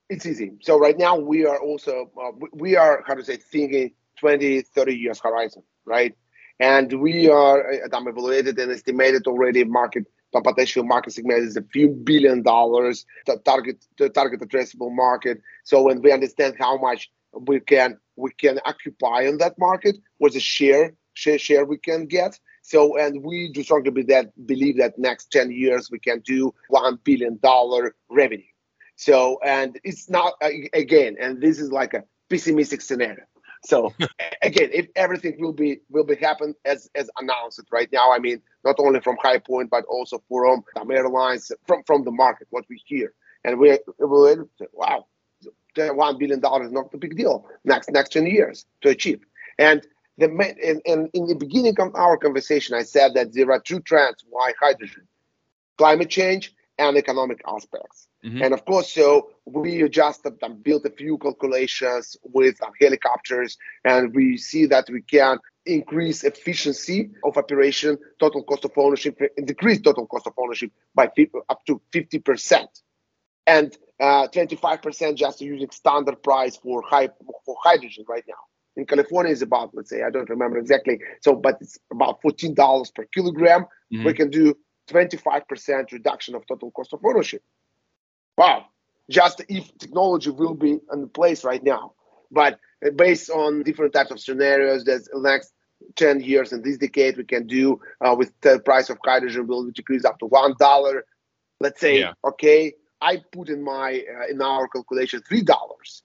It's 0.10 0.26
easy. 0.26 0.54
So 0.62 0.80
right 0.80 0.98
now 0.98 1.18
we 1.18 1.46
are 1.46 1.60
also 1.60 2.12
uh, 2.22 2.32
we 2.54 2.76
are 2.76 3.04
how 3.08 3.16
to 3.16 3.24
say 3.24 3.38
thinking 3.38 3.92
20, 4.20 4.62
30 4.62 4.96
years 4.96 5.20
horizon, 5.20 5.64
right? 5.86 6.16
And 6.60 6.92
we 7.00 7.30
are, 7.30 7.72
uh, 7.72 7.88
I'm 7.94 8.08
evaluated 8.08 8.58
and 8.58 8.72
estimated 8.72 9.28
already 9.28 9.64
market 9.64 10.06
potential 10.44 10.84
market 10.84 11.14
segment 11.14 11.44
is 11.44 11.58
a 11.58 11.64
few 11.64 11.90
billion 11.90 12.44
dollars 12.44 13.06
the 13.26 13.38
target 13.46 13.84
the 13.98 14.10
target 14.10 14.42
addressable 14.42 14.94
market. 14.94 15.42
So 15.64 15.84
when 15.84 16.02
we 16.02 16.12
understand 16.12 16.56
how 16.60 16.78
much 16.78 17.10
we 17.34 17.60
can 17.60 17.98
we 18.16 18.32
can 18.32 18.60
occupy 18.66 19.28
on 19.28 19.38
that 19.38 19.58
market 19.58 19.98
what's 20.18 20.36
the 20.36 20.40
share 20.40 20.94
share 21.14 21.40
share 21.40 21.66
we 21.66 21.78
can 21.78 22.06
get. 22.06 22.40
So 22.62 22.98
and 22.98 23.24
we 23.24 23.52
do 23.52 23.64
strongly 23.64 23.92
believe 23.92 24.08
that 24.10 24.46
believe 24.46 24.78
that 24.78 25.00
next 25.00 25.32
10 25.32 25.52
years 25.52 25.90
we 25.92 26.00
can 26.00 26.20
do 26.22 26.54
1 26.70 27.00
billion 27.04 27.40
dollar 27.42 27.96
revenue. 28.10 28.44
So 28.96 29.40
and 29.44 29.80
it's 29.84 30.10
not 30.10 30.34
again 30.74 31.16
and 31.20 31.42
this 31.42 31.60
is 31.60 31.72
like 31.72 31.94
a 31.94 32.04
pessimistic 32.30 32.82
scenario 32.82 33.24
so 33.64 33.94
again, 34.42 34.70
if 34.74 34.88
everything 34.96 35.36
will 35.40 35.54
be 35.54 35.80
will 35.90 36.04
be 36.04 36.16
happen 36.16 36.56
as 36.66 36.90
as 36.96 37.10
announced 37.20 37.62
right 37.72 37.90
now, 37.92 38.12
I 38.12 38.20
mean, 38.20 38.42
not 38.64 38.76
only 38.80 39.00
from 39.02 39.18
HyPoint 39.18 39.70
but 39.70 39.86
also 39.86 40.22
from 40.30 40.64
some 40.78 40.92
airlines 40.92 41.52
from 41.66 41.84
from 41.84 42.04
the 42.04 42.12
market, 42.12 42.48
what 42.50 42.66
we 42.70 42.82
hear, 42.86 43.14
and 43.44 43.60
we 43.60 43.78
will 44.00 44.50
wow, 44.74 45.06
one 45.76 46.18
billion 46.18 46.40
dollars 46.40 46.68
is 46.68 46.74
not 46.74 46.94
a 46.94 46.98
big 46.98 47.16
deal 47.18 47.46
next 47.66 47.90
next 47.92 48.12
ten 48.12 48.26
years 48.26 48.66
to 48.82 48.90
achieve. 48.90 49.22
And 49.58 49.86
the 50.18 50.28
and, 50.64 50.82
and 50.86 51.10
in 51.14 51.28
the 51.28 51.36
beginning 51.36 51.76
of 51.80 51.96
our 51.96 52.18
conversation, 52.18 52.76
I 52.76 52.84
said 52.84 53.14
that 53.16 53.34
there 53.34 53.52
are 53.52 53.60
two 53.60 53.80
trends 53.80 54.24
why 54.30 54.54
hydrogen: 54.60 55.08
climate 55.78 56.10
change 56.10 56.54
and 56.80 56.98
economic 56.98 57.42
aspects. 57.48 58.08
Mm-hmm. 58.28 58.44
And 58.44 58.54
of 58.54 58.66
course, 58.66 58.92
so 58.94 59.30
we 59.46 59.88
just 59.88 60.26
uh, 60.26 60.50
built 60.50 60.86
a 60.86 60.90
few 60.90 61.18
calculations 61.18 62.18
with 62.24 62.62
uh, 62.62 62.68
helicopters, 62.82 63.58
and 63.86 64.14
we 64.14 64.38
see 64.38 64.66
that 64.66 64.90
we 64.90 65.02
can 65.02 65.38
increase 65.66 66.26
efficiency 66.26 67.10
of 67.24 67.38
operation, 67.38 67.98
total 68.20 68.44
cost 68.44 68.66
of 68.66 68.72
ownership, 68.76 69.18
decrease 69.46 69.80
total 69.80 70.06
cost 70.08 70.28
of 70.28 70.34
ownership 70.38 70.72
by 70.94 71.10
up 71.50 71.66
to 71.68 71.82
50%, 71.94 72.66
and 73.46 73.78
uh, 74.02 74.28
25% 74.28 75.16
just 75.16 75.40
using 75.40 75.70
standard 75.70 76.22
price 76.22 76.58
for 76.58 76.82
high 76.82 77.08
for 77.46 77.56
hydrogen 77.64 78.04
right 78.10 78.26
now. 78.28 78.36
In 78.76 78.86
California, 78.86 79.32
is 79.32 79.42
about 79.42 79.72
let's 79.74 79.90
say 79.90 80.04
I 80.04 80.10
don't 80.10 80.30
remember 80.30 80.58
exactly, 80.58 81.00
so 81.22 81.34
but 81.34 81.58
it's 81.62 81.80
about 81.92 82.22
fourteen 82.22 82.54
dollars 82.54 82.92
per 82.92 83.06
kilogram. 83.06 83.64
Mm-hmm. 83.92 84.06
We 84.06 84.14
can 84.14 84.30
do 84.30 84.56
25% 84.90 85.92
reduction 85.92 86.36
of 86.36 86.46
total 86.46 86.72
cost 86.72 86.94
of 86.94 87.00
ownership. 87.06 87.42
Wow, 88.38 88.66
just 89.10 89.42
if 89.50 89.76
technology 89.78 90.30
will 90.30 90.54
be 90.54 90.80
in 90.92 91.10
place 91.10 91.44
right 91.44 91.64
now. 91.64 91.94
But 92.32 92.60
based 92.96 93.30
on 93.30 93.64
different 93.64 93.94
types 93.94 94.12
of 94.12 94.20
scenarios, 94.20 94.84
that 94.86 95.08
the 95.12 95.20
next 95.20 95.54
10 95.96 96.22
years 96.22 96.54
in 96.54 96.62
this 96.62 96.78
decade 96.78 97.18
we 97.18 97.24
can 97.24 97.48
do 97.48 97.80
uh, 98.02 98.16
with 98.18 98.32
the 98.42 98.60
price 98.60 98.90
of 98.90 98.98
hydrogen 99.04 99.48
will 99.48 99.70
decrease 99.72 100.06
up 100.06 100.20
to 100.20 100.26
one 100.26 100.56
dollar. 100.60 101.06
Let's 101.60 101.80
say, 101.80 102.00
yeah. 102.00 102.14
okay, 102.24 102.74
I 103.02 103.22
put 103.32 103.50
in 103.50 103.64
my 103.64 104.04
uh, 104.20 104.28
in 104.32 104.42
our 104.42 104.68
calculation 104.68 105.22
three 105.28 105.42
dollars. 105.42 106.04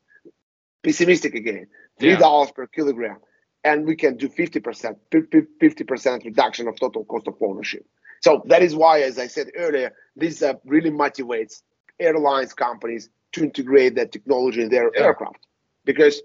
Pessimistic 0.83 1.35
again, 1.35 1.67
three 1.99 2.17
dollars 2.17 2.49
yeah. 2.49 2.55
per 2.55 2.67
kilogram, 2.67 3.19
and 3.63 3.87
we 3.87 3.95
can 3.95 4.17
do 4.17 4.29
50%, 4.29 4.97
50% 5.13 6.25
reduction 6.25 6.67
of 6.67 6.81
total 6.81 7.05
cost 7.05 7.29
of 7.29 7.35
ownership. 7.41 7.87
So 8.21 8.43
that 8.47 8.63
is 8.63 8.75
why, 8.75 9.03
as 9.03 9.19
I 9.19 9.29
said 9.29 9.49
earlier, 9.57 9.93
this 10.17 10.43
uh, 10.43 10.55
really 10.65 10.91
motivates 10.91 11.63
airlines 12.03 12.53
companies 12.53 13.09
to 13.33 13.45
integrate 13.45 13.95
that 13.95 14.13
technology 14.13 14.63
in 14.63 14.69
their 14.69 14.91
yeah. 14.95 15.03
aircraft 15.03 15.47
because 15.85 16.23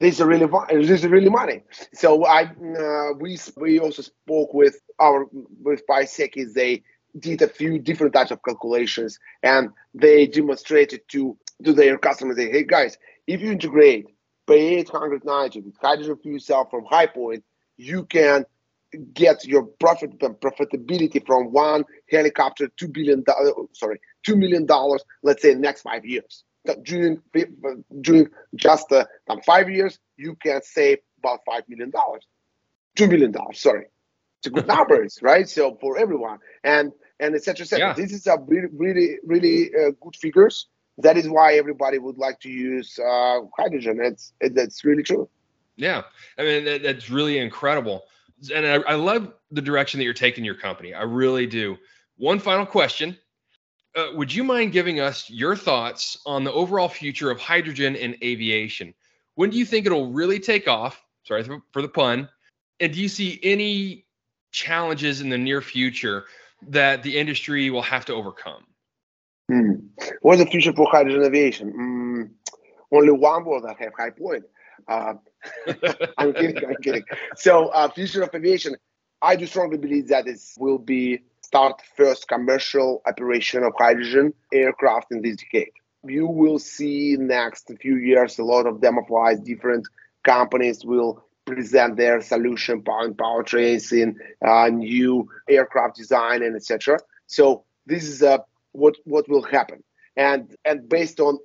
this 0.00 0.16
is 0.16 0.24
really 0.24 0.46
this 0.70 0.90
is 0.90 1.06
really 1.06 1.30
money. 1.30 1.62
So 1.94 2.26
I 2.26 2.44
uh, 2.44 3.14
we 3.18 3.38
we 3.56 3.78
also 3.78 4.02
spoke 4.02 4.52
with 4.52 4.80
our 4.98 5.26
with 5.62 5.82
Piasecki. 5.88 6.52
They 6.52 6.82
did 7.18 7.42
a 7.42 7.48
few 7.48 7.78
different 7.78 8.12
types 8.12 8.32
of 8.32 8.42
calculations 8.42 9.18
and 9.42 9.70
they 9.94 10.26
demonstrated 10.26 11.02
to 11.08 11.36
to 11.64 11.72
their 11.72 11.96
customers. 11.96 12.36
Say, 12.36 12.50
hey 12.50 12.64
guys, 12.64 12.98
if 13.26 13.40
you 13.40 13.52
integrate 13.52 14.06
P890 14.48 15.64
with 15.64 15.76
hydrogen 15.80 16.18
fuel 16.22 16.40
cell 16.40 16.68
from 16.68 16.84
HyPoint, 16.86 17.42
you 17.76 18.04
can 18.04 18.44
get 19.12 19.44
your 19.44 19.64
profit 19.80 20.18
profitability 20.18 21.24
from 21.26 21.52
one 21.52 21.84
helicopter 22.10 22.68
two 22.76 22.88
billion 22.88 23.22
dollars 23.24 23.52
sorry 23.72 24.00
two 24.24 24.36
million 24.36 24.66
dollars 24.66 25.02
let's 25.22 25.42
say 25.42 25.54
next 25.54 25.82
five 25.82 26.04
years. 26.04 26.44
During 26.82 27.20
during 28.00 28.28
just 28.56 28.90
uh, 28.90 29.04
five 29.44 29.70
years 29.70 29.98
you 30.16 30.34
can 30.36 30.62
save 30.62 30.98
about 31.18 31.40
five 31.46 31.62
million 31.68 31.90
dollars. 31.90 32.26
Two 32.96 33.06
million 33.06 33.32
dollars 33.32 33.60
sorry. 33.60 33.86
It's 34.38 34.46
a 34.46 34.50
good 34.50 34.66
numbers 34.76 35.18
right? 35.22 35.48
So 35.48 35.76
for 35.80 35.98
everyone. 35.98 36.38
And 36.62 36.92
and 37.20 37.34
etc 37.34 37.62
etc 37.62 37.78
yeah. 37.78 37.92
this 37.92 38.12
is 38.12 38.26
a 38.26 38.38
really 38.46 38.68
really 38.72 39.18
really 39.24 39.70
uh, 39.74 39.90
good 40.00 40.16
figures. 40.16 40.66
That 40.98 41.16
is 41.16 41.28
why 41.28 41.54
everybody 41.54 41.98
would 41.98 42.18
like 42.18 42.38
to 42.40 42.48
use 42.48 42.98
uh, 42.98 43.40
hydrogen. 43.58 43.98
It's 44.02 44.32
it, 44.40 44.54
that's 44.54 44.84
really 44.84 45.02
true. 45.02 45.28
Yeah. 45.76 46.02
I 46.38 46.42
mean 46.42 46.64
that, 46.64 46.82
that's 46.82 47.10
really 47.10 47.38
incredible. 47.38 48.04
And 48.54 48.66
I, 48.66 48.74
I, 48.92 48.94
love 48.94 49.32
the 49.50 49.62
direction 49.62 49.98
that 49.98 50.04
you're 50.04 50.12
taking 50.12 50.44
your 50.44 50.56
company. 50.56 50.92
I 50.92 51.02
really 51.02 51.46
do. 51.46 51.78
One 52.16 52.38
final 52.38 52.66
question. 52.66 53.16
Uh, 53.96 54.08
would 54.14 54.34
you 54.34 54.42
mind 54.42 54.72
giving 54.72 54.98
us 54.98 55.30
your 55.30 55.54
thoughts 55.54 56.18
on 56.26 56.42
the 56.42 56.52
overall 56.52 56.88
future 56.88 57.30
of 57.30 57.40
hydrogen 57.40 57.94
in 57.94 58.16
aviation? 58.22 58.92
When 59.36 59.50
do 59.50 59.56
you 59.56 59.64
think 59.64 59.86
it'll 59.86 60.10
really 60.10 60.40
take 60.40 60.66
off? 60.66 61.00
Sorry 61.24 61.44
for 61.72 61.82
the 61.82 61.88
pun. 61.88 62.28
And 62.80 62.92
do 62.92 63.00
you 63.00 63.08
see 63.08 63.38
any 63.42 64.06
challenges 64.50 65.20
in 65.20 65.28
the 65.28 65.38
near 65.38 65.60
future 65.60 66.24
that 66.68 67.02
the 67.02 67.16
industry 67.16 67.70
will 67.70 67.82
have 67.82 68.04
to 68.06 68.14
overcome? 68.14 68.64
Hmm. 69.48 69.72
What's 70.22 70.40
the 70.40 70.46
future 70.46 70.72
for 70.72 70.88
hydrogen 70.90 71.22
aviation? 71.22 71.72
Mm, 71.72 72.30
only 72.90 73.12
one 73.12 73.44
word 73.44 73.64
I 73.64 73.74
have 73.82 73.92
HyPoint. 73.92 74.42
Uh, 74.88 75.14
I'm 76.18 76.32
kidding. 76.32 76.56
I'm 76.56 76.76
kidding. 76.82 77.04
So, 77.36 77.68
uh, 77.68 77.88
future 77.90 78.22
of 78.22 78.34
aviation, 78.34 78.76
I 79.22 79.36
do 79.36 79.46
strongly 79.46 79.78
believe 79.78 80.08
that 80.08 80.26
it 80.26 80.40
will 80.58 80.78
be 80.78 81.20
start 81.44 81.82
first 81.96 82.26
commercial 82.28 83.02
operation 83.06 83.62
of 83.62 83.72
hydrogen 83.78 84.32
aircraft 84.52 85.12
in 85.12 85.20
this 85.22 85.36
decade. 85.36 85.72
You 86.04 86.26
will 86.26 86.58
see 86.58 87.16
next 87.18 87.70
few 87.80 87.96
years 87.96 88.38
a 88.38 88.44
lot 88.44 88.66
of 88.66 88.80
demo 88.80 89.04
flights. 89.06 89.40
Different 89.40 89.86
companies 90.22 90.84
will 90.84 91.22
present 91.44 91.96
their 91.96 92.20
solution 92.20 92.82
power 92.82 93.10
powertrains 93.10 93.92
in 93.92 94.18
uh, 94.46 94.68
new 94.68 95.28
aircraft 95.48 95.96
design 95.96 96.42
and 96.42 96.56
etc. 96.56 96.98
So 97.26 97.64
this 97.86 98.04
is 98.04 98.22
uh, 98.22 98.38
what 98.72 98.94
what 99.04 99.28
will 99.28 99.42
happen. 99.42 99.82
And 100.16 100.54
and 100.64 100.88
based 100.88 101.20
on 101.20 101.38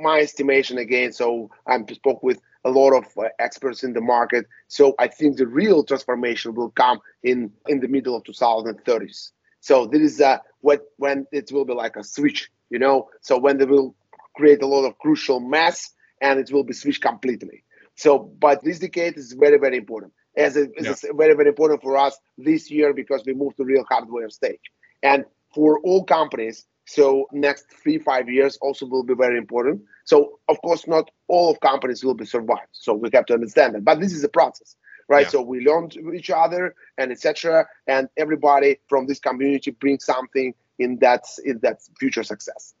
my 0.00 0.18
estimation 0.20 0.78
again, 0.78 1.12
so 1.12 1.50
I 1.66 1.78
spoke 1.92 2.22
with 2.22 2.40
a 2.64 2.70
lot 2.70 2.92
of 2.92 3.04
uh, 3.16 3.28
experts 3.38 3.84
in 3.84 3.92
the 3.92 4.00
market. 4.00 4.44
So 4.68 4.94
I 4.98 5.06
think 5.06 5.36
the 5.36 5.46
real 5.46 5.84
transformation 5.84 6.54
will 6.54 6.70
come 6.70 6.98
in 7.22 7.52
in 7.68 7.80
the 7.80 7.88
middle 7.88 8.16
of 8.16 8.24
2030s. 8.24 9.30
So 9.66 9.84
this 9.84 10.00
is 10.00 10.20
uh, 10.20 10.38
what 10.60 10.82
when 10.96 11.26
it 11.32 11.50
will 11.50 11.64
be 11.64 11.72
like 11.72 11.96
a 11.96 12.04
switch, 12.04 12.48
you 12.70 12.78
know. 12.78 13.08
So 13.20 13.36
when 13.36 13.58
they 13.58 13.64
will 13.64 13.96
create 14.36 14.62
a 14.62 14.66
lot 14.68 14.84
of 14.84 14.96
crucial 15.00 15.40
mass 15.40 15.92
and 16.20 16.38
it 16.38 16.52
will 16.52 16.62
be 16.62 16.72
switched 16.72 17.02
completely. 17.02 17.64
So, 17.96 18.16
but 18.38 18.62
this 18.62 18.78
decade 18.78 19.16
is 19.16 19.32
very 19.32 19.58
very 19.58 19.76
important. 19.76 20.12
As 20.36 20.56
it 20.56 20.70
is 20.76 21.02
yeah. 21.02 21.10
very 21.16 21.34
very 21.34 21.48
important 21.48 21.82
for 21.82 21.96
us 21.98 22.16
this 22.38 22.70
year 22.70 22.94
because 22.94 23.24
we 23.26 23.34
move 23.34 23.56
to 23.56 23.64
real 23.64 23.84
hardware 23.88 24.30
stage. 24.30 24.70
And 25.02 25.24
for 25.52 25.80
all 25.80 26.04
companies, 26.04 26.64
so 26.84 27.26
next 27.32 27.66
three 27.82 27.98
five 27.98 28.28
years 28.28 28.56
also 28.62 28.86
will 28.86 29.02
be 29.02 29.14
very 29.14 29.36
important. 29.36 29.82
So 30.04 30.38
of 30.48 30.62
course 30.62 30.86
not 30.86 31.10
all 31.26 31.50
of 31.50 31.58
companies 31.58 32.04
will 32.04 32.14
be 32.14 32.26
survived. 32.26 32.70
So 32.70 32.94
we 32.94 33.10
have 33.14 33.26
to 33.26 33.34
understand 33.34 33.74
that. 33.74 33.84
But 33.84 33.98
this 33.98 34.12
is 34.12 34.22
a 34.22 34.28
process, 34.28 34.76
right? 35.08 35.26
Yeah. 35.26 35.30
So 35.30 35.42
we 35.42 35.60
learn 35.60 35.90
each 36.14 36.30
other 36.30 36.74
and 36.98 37.12
etc. 37.12 37.66
And 37.86 38.08
everybody 38.16 38.78
from 38.88 39.06
this 39.06 39.18
community 39.18 39.70
brings 39.70 40.04
something 40.04 40.54
in 40.78 40.98
that 40.98 41.24
in 41.44 41.58
that 41.62 41.80
future 41.98 42.24
success. 42.24 42.74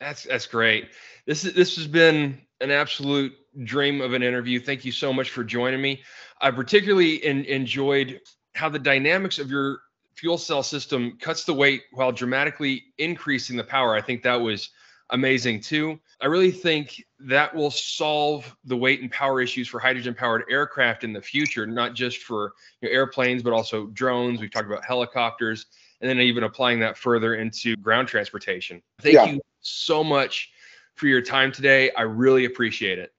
That's 0.00 0.24
that's 0.24 0.46
great. 0.46 0.88
This 1.26 1.44
is 1.44 1.54
this 1.54 1.76
has 1.76 1.86
been 1.86 2.40
an 2.60 2.70
absolute 2.70 3.32
dream 3.64 4.00
of 4.00 4.12
an 4.12 4.22
interview. 4.22 4.60
Thank 4.60 4.84
you 4.84 4.92
so 4.92 5.12
much 5.12 5.30
for 5.30 5.44
joining 5.44 5.80
me. 5.80 6.02
I 6.40 6.50
particularly 6.50 7.16
in, 7.24 7.44
enjoyed 7.44 8.20
how 8.54 8.68
the 8.68 8.78
dynamics 8.78 9.38
of 9.38 9.50
your 9.50 9.80
fuel 10.14 10.38
cell 10.38 10.62
system 10.62 11.18
cuts 11.20 11.44
the 11.44 11.54
weight 11.54 11.82
while 11.92 12.12
dramatically 12.12 12.84
increasing 12.98 13.56
the 13.56 13.64
power. 13.64 13.94
I 13.94 14.00
think 14.00 14.22
that 14.22 14.40
was 14.40 14.70
amazing 15.10 15.60
too. 15.60 15.98
I 16.20 16.26
really 16.26 16.50
think 16.50 17.04
that 17.20 17.54
will 17.54 17.70
solve 17.70 18.56
the 18.64 18.76
weight 18.76 19.00
and 19.00 19.10
power 19.10 19.40
issues 19.40 19.68
for 19.68 19.78
hydrogen 19.78 20.14
powered 20.14 20.44
aircraft 20.50 21.04
in 21.04 21.12
the 21.12 21.20
future, 21.20 21.66
not 21.66 21.94
just 21.94 22.18
for 22.18 22.52
you 22.80 22.88
know, 22.88 22.94
airplanes, 22.94 23.42
but 23.42 23.52
also 23.52 23.86
drones. 23.88 24.40
We've 24.40 24.50
talked 24.50 24.66
about 24.66 24.84
helicopters, 24.84 25.66
and 26.00 26.10
then 26.10 26.18
even 26.20 26.44
applying 26.44 26.80
that 26.80 26.96
further 26.96 27.34
into 27.34 27.76
ground 27.76 28.08
transportation. 28.08 28.82
Thank 29.00 29.14
yeah. 29.14 29.24
you 29.26 29.40
so 29.60 30.02
much 30.02 30.50
for 30.94 31.06
your 31.06 31.22
time 31.22 31.52
today. 31.52 31.90
I 31.92 32.02
really 32.02 32.46
appreciate 32.46 32.98
it. 32.98 33.12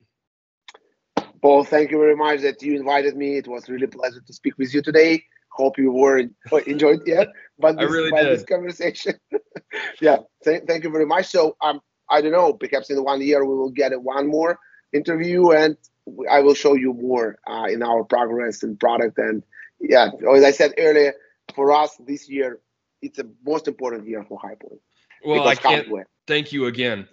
Paul, 1.42 1.64
thank 1.64 1.92
you 1.92 2.00
very 2.00 2.16
much 2.16 2.42
that 2.42 2.62
you 2.64 2.76
invited 2.76 3.16
me. 3.16 3.38
It 3.38 3.48
was 3.48 3.70
really 3.70 3.88
pleasant 3.88 4.26
to 4.26 4.34
speak 4.34 4.58
with 4.58 4.74
you 4.74 4.82
today 4.82 5.24
hope 5.58 5.78
you 5.78 5.92
were 5.92 6.24
enjoyed 6.68 7.02
yet. 7.06 7.28
But 7.60 7.78
this, 7.78 7.90
I 7.90 7.92
really 7.92 8.12
by 8.12 8.24
did. 8.24 8.38
this 8.38 8.46
conversation, 8.46 9.16
yeah. 10.02 10.18
Th- 10.44 10.64
thank 10.68 10.84
you 10.84 10.92
very 10.92 11.06
much. 11.06 11.28
So 11.28 11.56
um, 11.62 11.82
I 12.10 12.22
don't 12.22 12.32
know. 12.32 12.54
Perhaps 12.54 12.90
in 12.90 13.04
one 13.04 13.22
year 13.22 13.44
we 13.46 13.56
will 13.56 13.72
get 13.72 14.00
one 14.02 14.28
more 14.28 14.60
interview, 14.94 15.52
and 15.52 15.76
I 16.30 16.42
will 16.42 16.54
show 16.54 16.74
you 16.74 16.94
more 16.94 17.38
uh, 17.48 17.66
in 17.70 17.84
our 17.84 18.04
progress 18.04 18.64
and 18.64 18.80
product. 18.80 19.18
And 19.18 19.44
yeah, 19.80 20.10
as 20.36 20.44
I 20.44 20.52
said 20.52 20.74
earlier, 20.78 21.14
for 21.56 21.72
us 21.72 21.96
this 22.06 22.30
year, 22.30 22.60
it's 23.02 23.18
the 23.18 23.30
most 23.46 23.68
important 23.68 24.08
year 24.08 24.24
for 24.28 24.40
HyPoint. 24.40 24.80
Well, 25.26 25.48
I 25.48 25.56
can't. 25.56 25.88
Thank 26.28 26.52
you 26.52 26.66
again. 26.66 27.08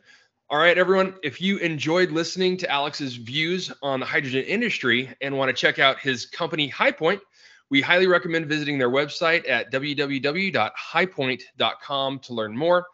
All 0.50 0.58
right, 0.58 0.76
everyone. 0.76 1.14
If 1.22 1.40
you 1.40 1.56
enjoyed 1.58 2.10
listening 2.10 2.58
to 2.58 2.70
Alex's 2.70 3.16
views 3.16 3.72
on 3.82 4.00
the 4.00 4.06
hydrogen 4.06 4.44
industry 4.44 5.10
and 5.20 5.36
want 5.38 5.48
to 5.48 5.54
check 5.54 5.78
out 5.78 5.98
his 5.98 6.26
company, 6.26 6.70
HyPoint, 6.70 7.20
we 7.70 7.80
highly 7.80 8.06
recommend 8.06 8.46
visiting 8.46 8.78
their 8.78 8.90
website 8.90 9.48
at 9.48 9.72
www.hypoint.com 9.72 12.18
to 12.20 12.34
learn 12.34 12.56
more. 12.56 12.86